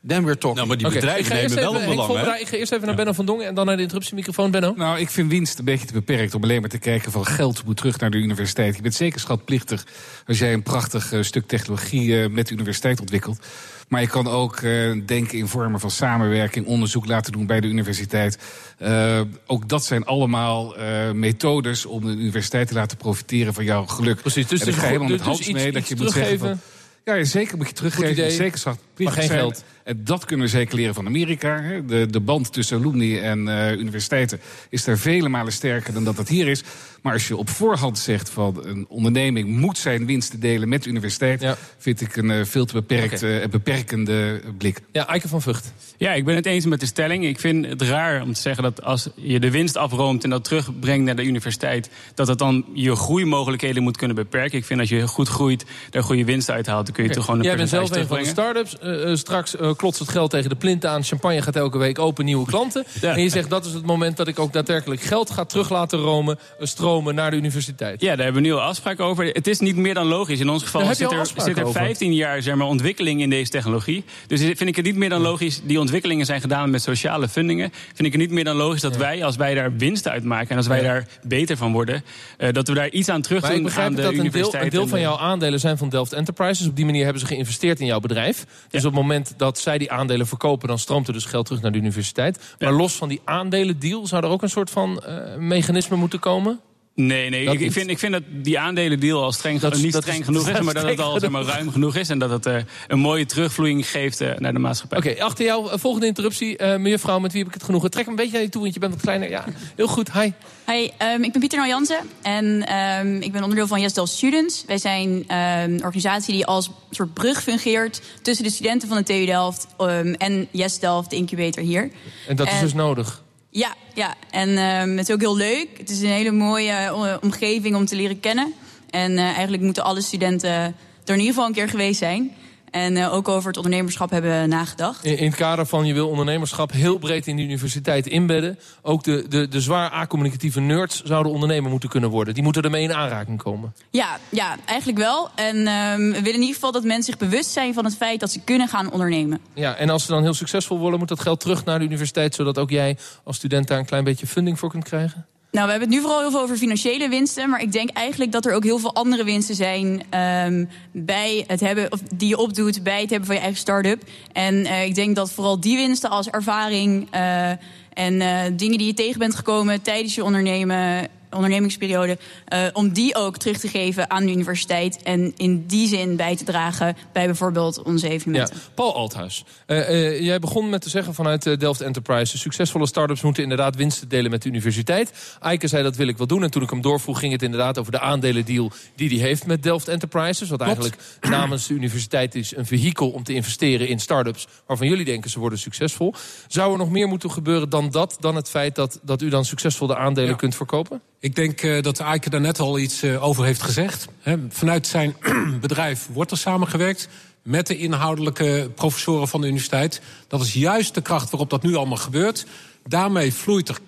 then 0.07 0.25
we're 0.25 0.39
talking. 0.39 0.55
Nou, 0.55 0.67
maar 0.69 0.77
die 0.77 0.89
bedrijven 1.01 1.35
nemen 1.37 1.55
wel 1.57 1.77
even- 1.77 1.91
een 1.91 1.97
belang. 2.07 2.39
Ik 2.41 2.49
ga 2.49 2.57
eerst 2.57 2.73
even 2.73 2.87
naar 2.87 2.97
Benno 2.97 3.13
van 3.13 3.27
Dongen 3.27 3.47
en 3.47 3.55
dan 3.55 3.67
naar 3.67 3.77
de 3.77 3.83
interruptiemicrofoon. 3.83 4.51
Benno? 4.51 4.73
Nou, 4.77 4.99
ik 4.99 5.11
vind 5.11 5.31
winst 5.31 5.59
een 5.59 5.65
beetje 5.65 5.87
te 5.87 5.93
beperkt 5.93 6.35
om 6.35 6.43
alleen 6.43 6.61
maar 6.61 6.71
te 6.71 6.79
kijken 6.79 7.13
van 7.13 7.27
geld 7.27 7.65
moet 7.65 7.77
terug 7.77 7.99
naar 7.99 8.11
de 8.11 8.17
universiteit. 8.19 8.77
Je 8.77 8.83
bent 8.83 8.95
zeker 8.95 9.21
schatplichtig 9.21 9.85
als 10.27 10.39
jij 10.39 10.53
een 10.53 10.63
prachtig 10.63 11.13
eh, 11.13 11.23
stuk 11.23 11.47
technologie 11.47 12.23
eh, 12.23 12.29
met 12.29 12.47
de 12.47 12.55
universiteit 12.55 13.01
ontwikkelt. 13.01 13.47
Maar 13.89 14.01
je 14.01 14.07
kan 14.07 14.29
ook 14.29 14.57
eh, 14.57 14.93
denken 15.07 15.39
in 15.39 15.49
vormen 15.49 15.81
van 15.81 15.91
samenwerking, 15.91 16.67
onderzoek 16.67 17.07
laten 17.07 17.33
doen 17.33 17.47
bij 17.47 17.61
de 17.61 17.67
universiteit. 17.67 18.39
Eh, 18.79 19.21
ook 19.47 19.69
dat 19.69 19.85
zijn 19.85 20.05
allemaal 20.05 20.77
eh, 20.77 21.11
methodes 21.11 21.87
om 21.87 22.05
de 22.05 22.13
universiteit 22.13 22.69
te 22.69 22.75
laten 22.75 22.97
profiteren 22.97 23.55
van 23.55 23.65
jouw 23.65 23.87
geluk. 23.87 24.21
Precies, 24.21 24.47
dus 24.47 24.61
en 24.61 24.67
dus 24.67 24.75
ga 24.75 24.87
helemaal 24.87 25.09
dus 25.09 25.27
met 25.27 25.39
iets- 25.39 25.51
mee 25.51 25.73
dat 25.73 25.81
iets 25.81 25.89
je 25.89 25.97
moet 25.97 26.13
zeggen 26.13 26.23
teruggeven. 26.23 26.61
van, 27.05 27.17
ja, 27.17 27.25
zeker 27.25 27.57
moet 27.57 27.69
je 27.69 27.73
teruggeven. 27.75 28.33
Zeker 28.33 28.59
Maar 29.05 29.13
geen 29.13 29.27
zijn. 29.27 29.39
geld. 29.39 29.65
En 29.85 30.01
dat 30.05 30.25
kunnen 30.25 30.47
we 30.47 30.53
zeker 30.53 30.77
leren 30.77 30.95
van 30.95 31.07
Amerika. 31.07 31.61
hè. 31.61 31.85
De, 31.85 32.07
de 32.11 32.21
band 32.21 32.53
tussen 32.53 32.79
alumni 32.79 33.19
en 33.19 33.49
eh, 33.49 33.73
universiteiten 33.79 34.41
is 34.71 34.85
daar 34.85 34.99
vele 34.99 35.29
malen 35.29 35.53
sterker 35.53 35.93
dan 35.93 36.05
dat 36.05 36.17
dat 36.17 36.29
hier 36.29 36.49
is. 36.49 36.63
Maar 37.03 37.13
als 37.13 37.29
je 37.29 37.37
op 37.37 37.49
voorhand 37.49 37.99
zegt 37.99 38.31
van 38.31 38.61
een 38.65 38.87
onderneming 38.89 39.49
moet 39.49 39.79
zijn 39.79 40.07
winsten 40.07 40.41
delen 40.41 40.69
met 40.69 40.83
de 40.83 40.89
universiteit, 40.91 41.41
Ja. 41.43 41.57
vind 41.79 42.01
ik 42.01 42.17
een 42.17 42.31
eh, 42.31 42.45
veel 42.45 42.65
te 42.65 42.73
beperkt, 42.73 43.23
eh, 43.23 43.47
beperkende 43.51 44.41
blik. 44.59 44.81
Ja, 44.93 45.07
Eike 45.09 45.29
van 45.29 45.43
Vught. 45.43 45.73
Ja, 45.97 46.13
ik 46.13 46.25
ben 46.25 46.35
het 46.35 46.47
eens 46.47 46.65
met 46.65 46.81
de 46.81 46.87
stelling. 46.87 47.25
Ik 47.25 47.41
vind 47.41 47.67
het 47.67 47.83
raar 47.83 48.23
om 48.23 48.33
te 48.33 48.41
zeggen 48.41 48.63
dat 48.63 48.83
als 48.83 49.09
je 49.15 49.41
de 49.41 49.51
winst 49.51 49.77
afroomt 49.77 50.25
en 50.25 50.31
dat 50.31 50.45
terugbrengt 50.45 51.05
naar 51.05 51.17
de 51.17 51.25
universiteit, 51.25 51.91
dat 52.15 52.27
dat 52.27 52.39
dan 52.39 52.65
je 52.75 52.95
groeimogelijkheden 52.97 53.83
moet 53.83 53.97
kunnen 53.97 54.17
beperken. 54.17 54.59
Ik 54.59 54.65
vind 54.65 54.81
als 54.81 54.89
je 54.89 55.07
goed 55.07 55.29
groeit, 55.29 55.65
daar 55.91 56.03
goede 56.03 56.25
winst 56.25 56.51
uithaalt, 56.51 56.87
dan 56.87 56.95
kun 56.95 57.05
je 57.05 57.11
toch 57.11 57.25
gewoon 57.25 57.41
een 57.41 57.47
Jij 57.47 57.57
bent 57.57 57.69
zelf 57.69 57.91
een 57.91 58.07
van 58.07 58.19
de 58.19 58.25
start-ups. 58.25 58.77
Eh, 58.87 59.11
eh, 59.11 59.17
straks 59.17 59.57
eh, 59.57 59.71
klotst 59.77 60.01
het 60.01 60.09
geld 60.09 60.31
tegen 60.31 60.49
de 60.49 60.57
plint 60.57 60.87
aan. 60.87 61.05
Champagne 61.05 61.43
gaat 61.43 61.57
elke 61.57 61.79
week 61.79 61.99
open, 61.99 62.25
nieuwe 62.25 62.47
klanten. 62.47 62.85
Ja. 63.01 63.15
En 63.15 63.23
je 63.23 63.29
zegt 63.29 63.51
dat 63.51 63.65
is 63.65 63.73
het 63.73 63.87
moment 63.87 64.17
dat 64.17 64.29
ik 64.29 64.39
ook 64.39 64.53
daadwerkelijk 64.53 65.01
geld 65.01 65.31
ga 65.31 65.45
terug 65.45 65.71
laten 65.71 65.99
romen, 65.99 66.39
stromen 66.61 67.15
naar 67.15 67.31
de 67.31 67.37
universiteit. 67.37 68.01
Ja, 68.01 68.15
daar 68.17 68.25
hebben 68.25 68.43
we 68.43 68.49
nu 68.49 68.55
al 68.55 68.61
afspraken 68.61 69.05
over. 69.05 69.25
Het 69.27 69.47
is 69.47 69.59
niet 69.59 69.77
meer 69.77 69.95
dan 69.95 70.07
logisch. 70.07 70.41
In 70.41 70.49
ons 70.49 70.63
geval 70.63 70.95
zit 70.95 71.13
er, 71.13 71.19
afspraken 71.19 71.55
zit 71.55 71.63
er 71.63 71.69
over. 71.69 71.81
15 71.81 72.15
jaar 72.15 72.43
zeg 72.43 72.55
maar, 72.55 72.67
ontwikkeling 72.67 73.21
in 73.21 73.31
deze 73.31 73.51
technologie. 73.51 74.05
Dus 74.27 74.41
vind 74.41 74.61
ik 74.61 74.77
het 74.77 74.85
niet 74.85 74.97
meer 74.97 75.09
dan 75.09 75.21
logisch. 75.21 75.61
Die 75.65 75.81
ontwikkelingen 75.81 76.27
zijn 76.27 76.41
gedaan 76.41 76.71
met 76.71 76.83
sociale 76.83 77.29
fundingen. 77.29 77.71
Vind 77.87 78.07
ik 78.07 78.13
het 78.13 78.21
niet 78.21 78.31
meer 78.31 78.45
dan 78.45 78.57
logisch 78.57 78.81
dat 78.81 78.97
wij, 78.97 79.25
als 79.25 79.37
wij 79.37 79.55
daar 79.55 79.77
winst 79.77 80.09
uit 80.09 80.25
maken 80.25 80.51
en 80.51 80.57
als 80.57 80.67
wij 80.67 80.75
Ja. 80.77 80.83
daar 80.83 81.07
beter 81.23 81.57
van 81.57 81.73
worden, 81.73 82.05
dat 82.53 82.69
we 82.69 82.75
daar 82.75 82.91
iets 82.91 83.09
aan 83.09 83.23
terug 83.23 83.41
Maar 83.41 83.51
ik 83.51 83.57
doen 83.57 83.65
begrijp 83.65 83.87
aan 83.87 83.95
de 83.95 84.01
dat 84.01 84.11
een 84.11 84.17
deel, 84.17 84.25
universiteit. 84.27 84.65
een 84.65 84.71
deel 84.71 84.83
en 84.83 84.89
van 84.89 85.01
jouw 85.01 85.19
aandelen 85.19 85.61
zijn 85.61 85.79
van 85.79 85.89
Delft 85.89 86.13
Enterprises. 86.13 86.67
Op 86.67 86.77
die 86.77 86.85
manier 86.85 87.03
hebben 87.03 87.21
ze 87.21 87.27
geïnvesteerd 87.27 87.81
in 87.81 87.87
jouw 87.87 88.01
bedrijf. 88.01 88.45
Dus 88.77 88.85
op 88.85 88.93
het 88.93 89.03
moment 89.03 89.35
dat 89.37 89.59
zij 89.59 89.79
die 89.79 89.93
aandelen 89.93 90.27
verkopen... 90.27 90.69
dan 90.69 90.79
stroomt 90.79 91.07
er 91.07 91.13
dus 91.13 91.25
geld 91.25 91.47
terug 91.47 91.63
naar 91.63 91.73
de 91.73 91.79
universiteit. 91.79 92.55
Maar 92.59 92.73
los 92.73 92.95
van 92.95 93.09
die 93.09 93.21
aandelendeal... 93.25 94.07
zou 94.07 94.25
er 94.25 94.31
ook 94.31 94.43
een 94.43 94.51
soort 94.51 94.71
van 94.71 94.99
eh, 94.99 95.37
mechanisme 95.37 95.97
moeten 95.97 96.19
komen? 96.19 96.61
Nee, 96.97 97.31
nee. 97.31 97.59
Ik, 97.59 97.73
vind, 97.73 97.91
ik 97.91 97.99
vind 97.99 98.13
dat 98.13 98.23
die 98.29 98.59
aandelendeal 98.59 99.23
al 99.23 99.33
streng, 99.33 99.61
Dat 99.61 99.77
niet 99.77 99.93
dat 99.93 100.03
streng 100.03 100.19
is- 100.21 100.25
genoeg 100.27 100.45
dat 100.47 100.59
is, 100.59 100.65
maar 100.65 100.75
dat 100.75 100.83
het 100.89 101.01
al 101.01 101.21
zeg 101.21 101.31
maar, 101.31 101.43
ruim 101.43 101.71
genoeg 101.71 101.97
is. 101.97 102.09
En 102.09 102.19
dat 102.19 102.31
het 102.31 102.47
eh, 102.47 102.57
een 102.89 102.99
mooie 102.99 103.27
terugvloeiing 103.27 103.89
geeft 103.89 104.21
eh, 104.21 104.31
naar 104.39 104.53
de 104.53 104.59
maatschappij. 104.59 104.99
Oké, 104.99 105.23
achter 105.23 105.45
jou, 105.45 105.71
eh, 105.71 105.79
volgende 105.79 106.07
interruptie. 106.07 106.57
Eh 106.57 106.77
mevrouw, 106.79 107.19
met 107.19 107.31
wie 107.33 107.39
heb 107.41 107.49
ik 107.49 107.55
het 107.55 107.65
genoegen? 107.65 107.91
Trek 107.91 108.05
hem 108.05 108.13
een 108.13 108.19
beetje 108.19 108.33
naar 108.35 108.43
je 108.43 108.49
toe, 108.49 108.63
want 108.63 108.75
je 108.75 108.81
bent 108.81 108.93
wat 108.93 109.03
kleiner. 109.03 109.29
Ja, 109.31 109.45
heel 109.77 109.87
goed. 109.89 110.13
Hi. 110.13 110.31
Hi, 110.67 110.89
ehm, 110.99 111.23
ik 111.23 111.33
ben 111.33 111.41
Pieter 111.41 111.59
Nou 111.59 111.71
Jansen 111.71 111.99
en 112.23 112.67
ehm, 112.67 113.17
ik 113.23 113.33
ben 113.33 113.43
onderdeel 113.43 113.67
van 113.67 113.81
Yes 113.81 113.93
Delft 113.93 114.13
Students. 114.13 114.65
Wij 114.67 114.79
zijn 114.79 115.25
ehm, 115.27 115.39
een 115.73 115.85
organisatie 115.85 116.35
die 116.35 116.47
als 116.47 116.71
soort 116.91 117.15
brug 117.15 117.43
fungeert 117.43 118.01
tussen 118.23 118.45
de 118.45 118.51
studenten 118.51 118.89
van 118.89 118.97
de 118.97 119.03
TU 119.03 119.27
Delft 119.27 119.67
ehm, 119.79 120.13
en 120.19 120.49
Yes 120.51 120.79
Delft, 120.79 121.11
de 121.11 121.17
incubator 121.17 121.63
hier. 121.63 121.91
En 122.29 122.37
dat 122.37 122.47
is 122.47 122.61
dus 122.61 122.75
nodig. 122.75 123.25
Ja, 123.57 123.75
ja. 123.95 124.15
en 124.31 124.59
ehm, 124.59 124.97
het 124.97 125.09
is 125.09 125.15
ook 125.15 125.21
heel 125.21 125.37
leuk. 125.37 125.69
Het 125.79 125.91
is 125.91 126.01
een 126.01 126.09
hele 126.09 126.31
mooie 126.31 126.71
eh, 126.73 127.17
omgeving 127.21 127.77
om 127.77 127.87
te 127.87 127.97
leren 127.97 128.21
kennen. 128.21 128.55
En 128.91 129.19
eh, 129.19 129.25
eigenlijk 129.25 129.63
moeten 129.63 129.85
alle 129.85 130.01
studenten 130.01 130.51
er 130.51 130.75
in 131.05 131.19
ieder 131.19 131.27
geval 131.27 131.47
een 131.47 131.53
keer 131.53 131.69
geweest 131.69 131.99
zijn. 131.99 132.33
En 132.71 132.97
eh, 132.97 133.15
ook 133.15 133.29
over 133.29 133.49
het 133.49 133.57
ondernemerschap 133.57 134.11
hebben 134.11 134.49
nagedacht. 134.49 135.05
In, 135.05 135.19
in 135.19 135.27
het 135.27 135.37
kader 135.37 135.67
van 135.67 135.87
je 135.87 135.95
wil 135.95 136.09
ondernemerschap 136.09 136.73
heel 136.73 136.99
breed 136.99 137.27
in 137.27 137.37
de 137.37 137.43
universiteit 137.43 138.07
inbedden. 138.07 138.59
Ook 138.83 139.05
de, 139.05 139.27
de, 139.29 139.49
de 139.49 139.61
zwaar 139.61 139.91
acommunicatieve 139.91 140.61
nerds 140.61 141.03
zouden 141.03 141.33
ondernemer 141.33 141.71
moeten 141.71 141.89
kunnen 141.89 142.11
worden. 142.11 142.35
Die 142.35 142.43
moeten 142.43 142.63
ermee 142.63 142.83
in 142.83 142.95
aanraking 142.95 143.43
komen. 143.43 143.75
Ja, 143.91 144.19
ja, 144.29 144.57
eigenlijk 144.65 144.99
wel. 144.99 145.29
En 145.35 145.67
ehm, 145.67 145.97
we 145.97 146.23
willen 146.23 146.35
in 146.35 146.41
ieder 146.41 146.55
geval 146.55 146.73
dat 146.73 146.85
mensen 146.85 147.05
zich 147.05 147.29
bewust 147.29 147.51
zijn 147.51 147.75
van 147.75 147.85
het 147.85 147.97
feit 147.97 148.21
dat 148.21 148.31
ze 148.31 148.41
kunnen 148.41 148.69
gaan 148.69 148.93
ondernemen. 148.93 149.41
Ja, 149.55 149.75
en 149.75 149.91
als 149.91 150.05
ze 150.05 150.11
dan 150.11 150.23
heel 150.23 150.35
succesvol 150.35 150.79
worden, 150.79 150.99
moet 150.99 151.09
dat 151.09 151.21
geld 151.21 151.41
terug 151.41 151.65
naar 151.65 151.79
de 151.79 151.85
universiteit... 151.85 152.35
zodat 152.35 152.59
ook 152.59 152.71
jij 152.71 152.97
als 153.25 153.37
student 153.37 153.69
daar 153.69 153.79
een 153.79 153.87
klein 153.87 154.05
beetje 154.05 154.27
funding 154.27 154.59
voor 154.59 154.71
kunt 154.71 154.85
krijgen? 154.85 155.27
Nou, 155.57 155.69
we 155.69 155.75
hebben 155.75 155.89
het 155.89 155.99
nu 155.99 156.05
vooral 156.05 156.21
heel 156.21 156.31
veel 156.31 156.41
over 156.41 156.57
financiële 156.57 157.09
winsten. 157.09 157.51
Maar 157.51 157.61
ik 157.61 157.73
denk 157.73 157.91
eigenlijk 157.91 158.33
dat 158.33 158.47
er 158.47 158.53
ook 158.53 158.65
heel 158.65 158.79
veel 158.79 158.95
andere 158.95 159.25
winsten 159.25 159.55
zijn 159.55 160.03
ehm, 160.11 160.65
bij 160.93 161.45
het 161.47 161.61
hebben, 161.61 161.93
of 161.93 162.01
die 162.01 162.29
je 162.29 162.37
opdoet 162.37 162.83
bij 162.83 163.01
het 163.01 163.11
hebben 163.11 163.27
van 163.27 163.35
je 163.35 163.41
eigen 163.41 163.61
start-up. 163.61 164.03
En 164.33 164.65
eh, 164.65 164.85
ik 164.85 164.95
denk 164.95 165.17
dat 165.17 165.33
vooral 165.33 165.61
die 165.61 165.77
winsten 165.77 166.11
als 166.11 166.29
ervaring 166.29 167.09
eh, 167.11 167.51
en 167.93 168.21
eh, 168.21 168.41
dingen 168.53 168.79
die 168.79 168.87
je 168.87 168.95
tegen 168.95 169.19
bent 169.19 169.35
gekomen 169.35 169.83
tijdens 169.83 170.15
je 170.15 170.25
ondernemen, 170.25 171.09
ondernemingsperiode, 171.31 172.19
eh, 172.45 172.63
om 172.73 172.93
die 172.93 173.15
ook 173.15 173.37
terug 173.37 173.59
te 173.59 173.69
geven 173.69 174.11
aan 174.11 174.27
de 174.27 174.33
universiteit. 174.33 175.03
En 175.03 175.33
in 175.37 175.67
die 175.67 175.89
zin 175.89 176.17
bij 176.17 176.37
te 176.37 176.45
dragen 176.45 176.97
bij 177.13 177.27
bijvoorbeeld 177.27 177.83
onze 177.83 178.07
Ja, 178.07 178.13
evenementen. 178.13 178.57
Paul 178.75 178.95
Althuis. 178.95 179.45
Eh, 179.67 179.79
eh, 179.89 180.21
jij 180.21 180.39
begon 180.39 180.69
met 180.69 180.83
te 180.83 180.89
zeggen 180.89 181.15
vanuit 181.15 181.61
Delft 181.61 181.81
Enterprise... 181.81 182.39
succesvolle 182.39 182.87
start-ups 182.87 183.23
moeten 183.23 183.43
inderdaad 183.43 183.77
winsten 183.77 184.09
delen 184.09 184.31
met 184.31 184.43
de 184.43 184.49
universiteit. 184.49 185.13
Eike 185.41 185.69
zei 185.69 185.83
dat 185.83 185.97
wil 185.97 186.09
ik 186.09 186.17
wel 186.17 186.27
doen. 186.27 186.43
En 186.43 186.51
toen 186.51 186.63
ik 186.63 186.71
hem 186.71 186.81
doorvroeg 186.81 187.19
ging 187.19 187.33
het 187.33 187.43
inderdaad 187.43 187.79
over 187.79 187.93
de 187.93 188.01
aandelendeal... 188.01 188.71
die 188.97 189.09
hij 189.09 189.29
heeft 189.29 189.47
met 189.47 189.63
Delft 189.63 189.89
Enterprises. 189.89 190.49
Wat 190.49 190.61
eigenlijk 190.61 190.97
namens 191.21 191.67
de 191.67 191.75
universiteit 191.75 192.35
is 192.35 192.57
een 192.57 192.67
vehikel 192.67 193.11
om 193.11 193.23
te 193.23 193.35
investeren 193.35 193.89
in 193.89 194.01
start-ups... 194.01 194.47
waarvan 194.67 194.89
jullie 194.89 195.05
denken 195.05 195.31
ze 195.31 195.39
worden 195.39 195.59
succesvol. 195.59 196.15
Zou 196.49 196.73
er 196.73 196.79
nog 196.79 196.91
meer 196.91 197.09
moeten 197.09 197.31
gebeuren 197.31 197.69
dan 197.69 197.91
dat? 197.91 198.17
Dan 198.21 198.37
het 198.37 198.49
feit 198.51 198.75
dat, 198.75 199.01
dat 199.03 199.23
u 199.23 199.29
dan 199.29 199.45
succesvol 199.45 199.87
de 199.87 199.97
aandelen 199.97 200.31
Ja. 200.31 200.37
kunt 200.37 200.55
verkopen? 200.55 201.01
Ik 201.21 201.35
denk 201.35 201.61
eh, 201.61 201.83
dat 201.83 202.01
Eike 202.01 202.31
daar 202.31 202.41
net 202.41 202.59
al 202.59 202.79
iets 202.79 203.03
eh, 203.03 203.25
over 203.25 203.45
heeft 203.45 203.63
gezegd. 203.63 204.07
Vanuit 204.49 204.87
zijn 204.87 205.17
bedrijf 205.61 206.09
wordt 206.13 206.31
er 206.31 206.39
samengewerkt 206.39 207.09
met 207.43 207.67
de 207.67 207.77
inhoudelijke 207.77 208.71
professoren 208.75 209.29
van 209.29 209.41
de 209.41 209.47
universiteit. 209.47 210.01
Dat 210.29 210.41
is 210.41 210.53
juist 210.53 210.95
de 210.95 211.03
kracht 211.03 211.31
waarop 211.31 211.51
dat 211.51 211.63
nu 211.63 211.75
allemaal 211.75 211.97
gebeurt. 211.97 212.47
Daarmee 212.87 213.35
vloeit 213.35 213.69
er 213.69 213.79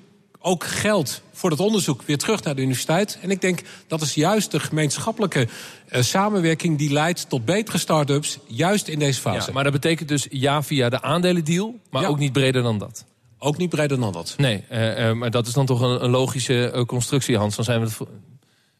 ook 0.40 0.64
geld 0.64 1.22
voor 1.32 1.50
dat 1.50 1.60
onderzoek 1.60 2.02
weer 2.02 2.18
terug 2.18 2.42
naar 2.42 2.54
de 2.54 2.62
universiteit. 2.62 3.18
En 3.22 3.30
ik 3.30 3.40
denk 3.40 3.62
dat 3.86 4.00
is 4.02 4.14
juist 4.14 4.50
de 4.50 4.60
gemeenschappelijke 4.60 5.48
eh, 5.88 6.02
samenwerking 6.02 6.78
die 6.78 6.92
leidt 6.92 7.28
tot 7.28 7.44
betere 7.44 7.78
start-ups, 7.78 8.38
juist 8.46 8.88
in 8.88 8.98
deze 8.98 9.20
fase. 9.20 9.46
Ja, 9.46 9.52
maar 9.52 9.64
dat 9.64 9.72
betekent 9.72 10.08
dus 10.08 10.26
ja 10.30 10.62
via 10.62 10.88
de 10.88 11.02
aandelendeal... 11.02 11.74
maar 11.90 12.02
Ja. 12.02 12.08
ook 12.08 12.18
niet 12.18 12.32
breder 12.32 12.62
dan 12.62 12.78
dat. 12.78 13.04
Ook 13.38 13.56
niet 13.56 13.68
breder 13.70 14.00
dan 14.00 14.12
dat. 14.12 14.34
Nee, 14.36 14.64
eh, 14.68 15.08
eh, 15.08 15.16
maar 15.16 15.30
dat 15.30 15.46
is 15.46 15.52
dan 15.52 15.66
toch 15.66 15.80
een, 15.80 16.04
een 16.04 16.10
logische 16.10 16.70
eh, 16.70 16.84
constructie, 16.84 17.36
Hans. 17.36 17.56
Dan 17.56 17.64
zijn 17.64 17.78
we 17.80 17.84
het 17.86 17.94
voor- 17.94 18.08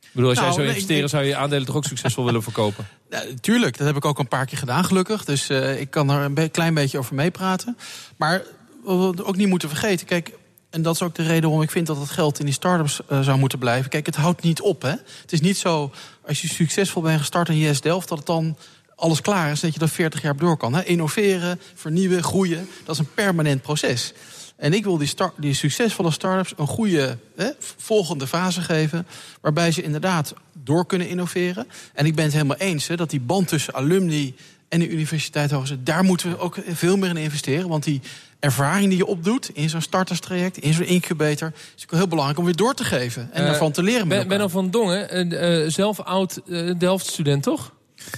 Ik 0.01 0.09
bedoel, 0.13 0.29
als 0.29 0.39
Nou, 0.39 0.47
jij 0.49 0.55
zou 0.57 0.67
nee, 0.67 0.77
ik 0.77 0.81
investeren, 0.83 1.09
zou 1.09 1.23
je 1.23 1.29
je 1.29 1.37
aandelen 1.37 1.67
toch 1.67 1.77
ook 1.77 1.85
succesvol 1.85 2.25
willen 2.25 2.43
verkopen? 2.43 2.87
Ja, 3.11 3.23
tuurlijk, 3.41 3.79
dat 3.79 3.87
heb 3.87 3.97
ik 3.97 4.05
ook 4.05 4.19
een 4.19 4.29
paar 4.29 4.47
keer 4.47 4.59
gedaan, 4.59 4.85
gelukkig. 4.85 5.25
Dus 5.25 5.49
eh, 5.49 5.81
ik 5.81 5.91
kan 5.91 6.11
er 6.11 6.21
een 6.25 6.35
be- 6.35 6.49
klein 6.49 6.75
beetje 6.75 6.99
over 6.99 7.15
meepraten. 7.15 7.77
Maar 8.17 8.43
wat 8.85 9.15
we 9.15 9.25
ook 9.25 9.37
niet 9.37 9.49
moeten 9.49 9.69
vergeten, 9.69 10.07
kijk, 10.07 10.33
en 10.71 10.83
dat 10.83 10.95
is 10.95 11.03
ook 11.03 11.15
de 11.15 11.23
reden 11.23 11.43
waarom 11.43 11.63
ik 11.63 11.71
vind 11.71 11.87
dat 11.87 11.97
het 11.99 12.11
geld 12.11 12.39
in 12.39 12.45
die 12.45 12.55
start-ups 12.55 13.01
zou 13.21 13.39
moeten 13.39 13.59
blijven. 13.59 13.91
Kijk, 13.91 14.07
het 14.07 14.17
houdt 14.17 14.43
niet 14.43 14.61
op. 14.61 14.83
Hè? 14.83 14.91
Het 15.21 15.33
is 15.33 15.41
niet 15.41 15.59
zo, 15.59 15.91
als 16.27 16.41
je 16.43 16.49
succesvol 16.49 17.03
bent 17.03 17.19
gestart 17.19 17.49
in 17.49 17.57
JS 17.57 17.81
Delft, 17.81 18.09
dat 18.09 18.19
het 18.19 18.27
dan 18.27 18.57
alles 18.97 19.21
klaar 19.21 19.51
is, 19.51 19.61
dat 19.61 19.75
je 19.75 19.81
er 19.81 19.89
40 19.89 20.23
jaar 20.23 20.33
op 20.33 20.41
door 20.41 20.57
kan. 20.57 20.75
Hè? 20.75 20.85
Innoveren, 20.85 21.61
vernieuwen, 21.75 22.23
groeien, 22.23 22.69
dat 22.85 22.95
is 22.95 23.01
een 23.01 23.15
permanent 23.15 23.63
proces. 23.63 24.13
En 24.59 24.73
ik 24.73 24.85
wil 24.85 24.99
die, 24.99 25.09
start, 25.09 25.33
die 25.37 25.55
succesvolle 25.55 26.11
start-ups 26.11 26.53
een 26.57 26.67
goede 26.67 27.19
hè, 27.37 27.49
volgende 27.77 28.27
fase 28.27 28.61
geven. 28.61 29.07
Waarbij 29.41 29.73
ze 29.73 29.83
inderdaad 29.83 30.35
door 30.65 30.87
kunnen 30.87 31.09
innoveren. 31.09 31.67
En 31.95 32.07
ik 32.07 32.15
ben 32.15 32.25
het 32.25 32.33
helemaal 32.33 32.57
eens 32.57 32.87
hè, 32.87 32.97
dat 32.97 33.11
die 33.11 33.21
band 33.21 33.49
tussen 33.49 33.75
alumni 33.75 34.35
en 34.69 34.79
de 34.81 34.89
universiteit 34.89 35.51
hogeschool, 35.51 35.79
daar 35.83 36.05
moeten 36.05 36.31
we 36.31 36.39
ook 36.39 36.57
veel 36.69 36.97
meer 36.97 37.11
in 37.11 37.17
investeren. 37.17 37.69
Want 37.69 37.85
die 37.85 38.01
ervaring 38.41 38.89
die 38.89 38.97
je 38.97 39.07
opdoet 39.07 39.51
in 39.53 39.69
zo'n 39.69 39.81
starterstraject, 39.81 40.59
in 40.59 40.73
zo'n 40.75 40.85
incubator, 40.85 41.53
is 41.77 41.85
ook 41.85 41.91
heel 41.91 42.09
belangrijk 42.09 42.39
om 42.39 42.45
weer 42.45 42.57
door 42.57 42.75
te 42.75 42.85
geven. 42.85 43.29
En 43.33 43.41
Eh, 43.43 43.49
daarvan 43.49 43.73
te 43.73 43.83
leren. 43.83 44.09
met 44.09 44.19
Ben. 44.19 44.29
Benno 44.29 44.49
van 44.49 44.71
Dongen, 44.71 45.09
eh, 45.41 45.71
zelf 45.71 46.01
oud 46.01 46.41
eh, 46.49 46.71
Delft-student, 46.79 47.43
toch? 47.43 47.73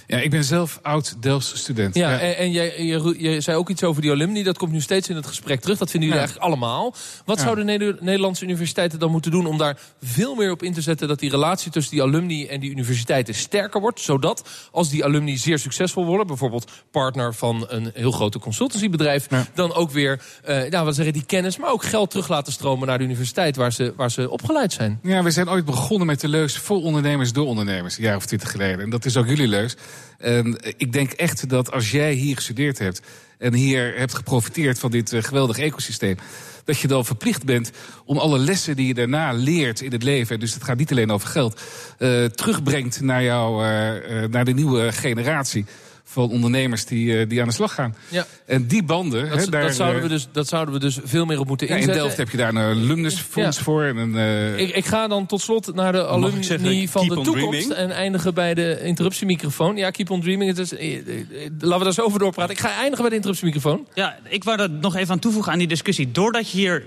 Ja, 0.06 0.18
ik 0.18 0.30
ben 0.30 0.44
zelf 0.44 0.78
oud 0.82 1.22
Delftse 1.22 1.56
student. 1.56 1.94
Ja, 1.94 2.18
en, 2.18 2.36
en 2.36 2.50
jij, 2.50 2.84
je, 2.84 3.14
je 3.18 3.40
zei 3.40 3.56
ook 3.56 3.68
iets 3.70 3.82
over 3.82 4.02
die 4.02 4.10
alumni. 4.10 4.42
Dat 4.42 4.58
komt 4.58 4.72
nu 4.72 4.80
steeds 4.80 5.08
in 5.08 5.16
het 5.16 5.26
gesprek 5.26 5.60
terug. 5.60 5.78
Dat 5.78 5.90
vinden 5.90 6.08
jullie 6.08 6.24
Ja. 6.24 6.28
eigenlijk 6.32 6.60
allemaal. 6.62 6.94
Wat 7.24 7.36
Ja. 7.36 7.42
zouden 7.42 7.66
Neder- 7.66 7.96
Nederlandse 8.00 8.44
universiteiten 8.44 8.98
dan 8.98 9.10
moeten 9.10 9.30
doen... 9.30 9.46
om 9.46 9.58
daar 9.58 9.78
veel 10.02 10.34
meer 10.34 10.50
op 10.50 10.62
in 10.62 10.72
te 10.72 10.80
zetten... 10.80 11.08
dat 11.08 11.18
die 11.18 11.30
relatie 11.30 11.70
tussen 11.70 11.92
die 11.92 12.02
alumni 12.02 12.46
en 12.46 12.60
die 12.60 12.70
universiteiten 12.70 13.34
sterker 13.34 13.80
wordt? 13.80 14.00
Zodat 14.00 14.48
als 14.72 14.90
die 14.90 15.04
alumni 15.04 15.36
zeer 15.36 15.58
succesvol 15.58 16.04
worden... 16.04 16.26
bijvoorbeeld 16.26 16.70
partner 16.90 17.34
van 17.34 17.64
een 17.68 17.90
heel 17.94 18.10
grote 18.12 18.38
consultancybedrijf... 18.38 19.26
Dan 19.54 19.74
ook 19.74 19.90
weer 19.90 20.22
eh 20.44 20.70
ja, 20.70 20.84
wat 20.84 20.94
zeggen, 20.94 21.12
die 21.14 21.24
kennis... 21.24 21.56
maar 21.58 21.70
ook 21.70 21.84
geld 21.84 22.10
terug 22.10 22.28
laten 22.28 22.52
stromen 22.52 22.86
naar 22.88 22.98
de 22.98 23.04
universiteit... 23.04 23.56
waar 23.56 23.72
ze, 23.72 23.92
waar 23.96 24.10
ze 24.10 24.30
opgeleid 24.30 24.72
zijn. 24.72 24.98
Ja, 25.02 25.22
we 25.22 25.30
zijn 25.30 25.48
ooit 25.50 25.64
begonnen 25.64 26.06
met 26.06 26.20
de 26.20 26.28
leus 26.28 26.56
voor 26.58 26.82
ondernemers 26.82 27.32
door 27.32 27.46
ondernemers, 27.46 27.96
een 27.96 28.02
jaar 28.04 28.16
of 28.16 28.26
twintig 28.26 28.50
geleden. 28.50 28.80
En 28.80 28.90
dat 28.90 29.04
is 29.04 29.16
ook 29.16 29.26
jullie 29.26 29.48
leus. 29.48 29.76
En 30.18 30.58
ik 30.76 30.92
denk 30.92 31.12
echt 31.12 31.48
dat 31.48 31.72
als 31.72 31.90
jij 31.90 32.12
hier 32.12 32.36
gestudeerd 32.36 32.78
hebt 32.78 33.00
en 33.38 33.54
hier 33.54 33.94
hebt 33.96 34.14
geprofiteerd 34.14 34.78
van 34.78 34.90
dit 34.90 35.12
eh, 35.12 35.22
geweldige 35.22 35.62
ecosysteem, 35.62 36.16
dat 36.64 36.78
je 36.78 36.88
dan 36.88 37.04
verplicht 37.04 37.44
bent 37.44 37.70
om 38.04 38.18
alle 38.18 38.38
lessen 38.38 38.76
die 38.76 38.86
je 38.86 38.94
daarna 38.94 39.32
leert 39.32 39.80
in 39.80 39.92
het 39.92 40.02
leven, 40.02 40.40
dus 40.40 40.54
het 40.54 40.64
gaat 40.64 40.76
niet 40.76 40.90
alleen 40.90 41.10
over 41.10 41.28
geld, 41.28 41.60
eh, 41.98 42.24
terugbrengt 42.24 43.00
naar, 43.00 43.22
jou, 43.22 43.64
eh, 43.64 44.28
naar 44.28 44.44
de 44.44 44.52
nieuwe 44.52 44.92
generatie 44.92 45.64
van 46.10 46.30
ondernemers 46.30 46.84
die, 46.84 47.18
eh, 47.18 47.28
die 47.28 47.40
aan 47.40 47.48
de 47.48 47.54
slag 47.54 47.74
gaan. 47.74 47.94
Ja. 48.08 48.26
En 48.46 48.66
die 48.66 48.82
banden, 48.82 49.28
Dat, 49.28 49.38
hè, 49.38 49.46
daar, 49.46 49.62
dat, 49.62 49.74
zouden 49.74 50.02
eh, 50.02 50.08
we 50.08 50.14
dus, 50.14 50.28
dat 50.32 50.48
zouden 50.48 50.74
we 50.74 50.80
dus 50.80 50.98
veel 51.04 51.24
meer 51.24 51.38
op 51.38 51.48
moeten 51.48 51.66
ja, 51.66 51.72
in 51.72 51.78
inzetten. 51.78 52.02
Delft 52.02 52.18
heb 52.18 52.30
je 52.30 52.36
daar 52.36 52.48
een 52.48 52.58
alumnusfonds 52.58 53.56
Ja. 53.56 53.62
voor. 53.64 53.84
En 53.84 53.96
een, 53.96 54.16
eh, 54.16 54.58
Ik, 54.58 54.74
ik 54.74 54.84
ga 54.86 55.08
dan 55.08 55.26
tot 55.26 55.40
slot 55.40 55.74
naar 55.74 55.92
de 55.92 56.06
alumni 56.06 56.42
zeggen, 56.44 56.88
van 56.88 57.08
de 57.08 57.14
toekomst... 57.14 57.40
dreaming? 57.40 57.72
en 57.72 57.90
eindigen 57.90 58.34
bij 58.34 58.54
de 58.54 58.80
interruptiemicrofoon. 58.82 59.76
Ja, 59.76 59.90
keep 59.90 60.10
on 60.10 60.20
dreaming. 60.20 60.50
Het 60.50 60.58
is, 60.58 60.76
eh, 60.76 60.94
eh, 60.94 60.98
eh, 60.98 61.50
laten 61.58 61.78
we 61.78 61.84
daar 61.84 61.92
zo 61.92 62.02
over 62.02 62.18
doorpraten. 62.18 62.54
Ik 62.54 62.60
ga 62.60 62.68
eindigen 62.68 62.98
bij 63.00 63.08
de 63.08 63.14
interruptiemicrofoon. 63.14 63.86
Ja, 63.94 64.18
ik 64.28 64.44
wou 64.44 64.56
daar 64.56 64.70
nog 64.70 64.96
even 64.96 65.12
aan 65.12 65.18
toevoegen 65.18 65.52
aan 65.52 65.58
die 65.58 65.68
discussie. 65.68 66.10
Doordat 66.10 66.50
je 66.50 66.58
hier 66.58 66.84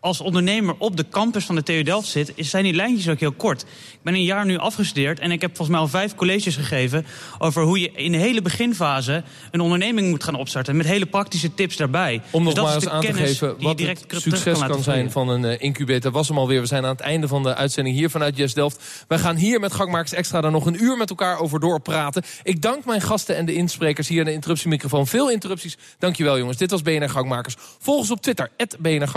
als 0.00 0.20
ondernemer 0.20 0.74
op 0.78 0.96
de 0.96 1.08
campus 1.10 1.44
van 1.44 1.54
de 1.54 1.62
TU 1.62 1.82
Delft 1.82 2.08
zit... 2.08 2.32
zijn 2.36 2.64
die 2.64 2.72
lijntjes 2.72 3.08
ook 3.08 3.20
heel 3.20 3.32
kort. 3.32 3.62
Ik 3.62 4.02
ben 4.02 4.14
een 4.14 4.24
jaar 4.24 4.46
nu 4.46 4.58
afgestudeerd 4.58 5.18
en 5.18 5.30
ik 5.30 5.40
heb 5.40 5.50
volgens 5.56 5.76
mij 5.76 5.78
al 5.78 5.88
vijf 5.88 6.14
colleges 6.14 6.56
gegeven... 6.56 7.06
over 7.38 7.62
hoe 7.62 7.80
je 7.80 7.90
in 7.92 8.12
de 8.12 8.18
hele 8.18 8.42
beginfase 8.42 9.22
een 9.50 9.60
onderneming 9.60 10.08
moet 10.08 10.24
gaan 10.24 10.34
opstarten... 10.34 10.76
met 10.76 10.86
hele 10.86 11.06
praktische 11.06 11.54
tips 11.54 11.76
daarbij. 11.76 12.22
Om 12.30 12.44
Dus 12.44 12.54
nog 12.54 12.54
dat 12.54 12.64
maar 12.64 12.74
eens 12.74 12.88
aan 12.88 13.00
te 13.00 13.14
geven 13.14 13.62
wat 13.62 13.80
het 13.80 14.04
succes 14.08 14.58
kan 14.58 14.82
zijn 14.82 15.10
van 15.10 15.28
een 15.28 15.44
eh, 15.44 15.56
incubator. 15.60 16.12
Was 16.12 16.28
hem 16.28 16.38
alweer. 16.38 16.60
We 16.60 16.66
zijn 16.66 16.84
aan 16.84 16.90
het 16.90 17.00
einde 17.00 17.28
van 17.28 17.42
de 17.42 17.54
uitzending 17.54 17.96
hier 17.96 18.10
vanuit 18.10 18.36
Yes 18.36 18.54
Delft. 18.54 19.04
Wij 19.08 19.18
gaan 19.18 19.36
hier 19.36 19.60
met 19.60 19.72
Gangmakers 19.72 20.12
Extra 20.12 20.40
daar 20.40 20.50
nog 20.50 20.66
een 20.66 20.82
uur 20.82 20.96
met 20.96 21.10
elkaar 21.10 21.38
over 21.38 21.60
doorpraten. 21.60 22.22
Ik 22.42 22.62
dank 22.62 22.84
mijn 22.84 23.00
gasten 23.00 23.36
en 23.36 23.46
de 23.46 23.54
insprekers 23.54 24.08
hier 24.08 24.18
aan 24.18 24.26
de 24.26 24.32
interruptiemicrofoon. 24.32 25.06
Veel 25.06 25.30
interrupties. 25.30 25.76
Dankjewel 25.98 26.38
jongens. 26.38 26.56
Dit 26.56 26.70
was 26.70 26.82
BNR 26.82 27.10
Gangmakers. 27.10 27.56
Volg 27.78 27.98
ons 27.98 28.10
op 28.10 28.22
Twitter, 28.22 28.50
BNR 28.78 29.08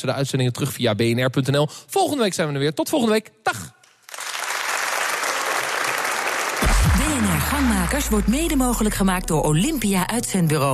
De 0.00 0.12
uitzendingen 0.12 0.52
terug 0.52 0.72
via 0.72 0.94
bnr.nl. 0.94 1.68
Volgende 1.86 2.22
week 2.22 2.34
zijn 2.34 2.48
we 2.48 2.54
er 2.54 2.60
weer. 2.60 2.74
Tot 2.74 2.88
volgende 2.88 3.14
week. 3.14 3.30
Dag. 3.42 3.72
BNR 6.96 7.40
Gangmakers 7.40 8.08
wordt 8.08 8.26
mede 8.26 8.56
mogelijk 8.56 8.94
gemaakt 8.94 9.28
door 9.28 9.42
Olympia 9.42 10.08
Uitzendbureau. 10.08 10.70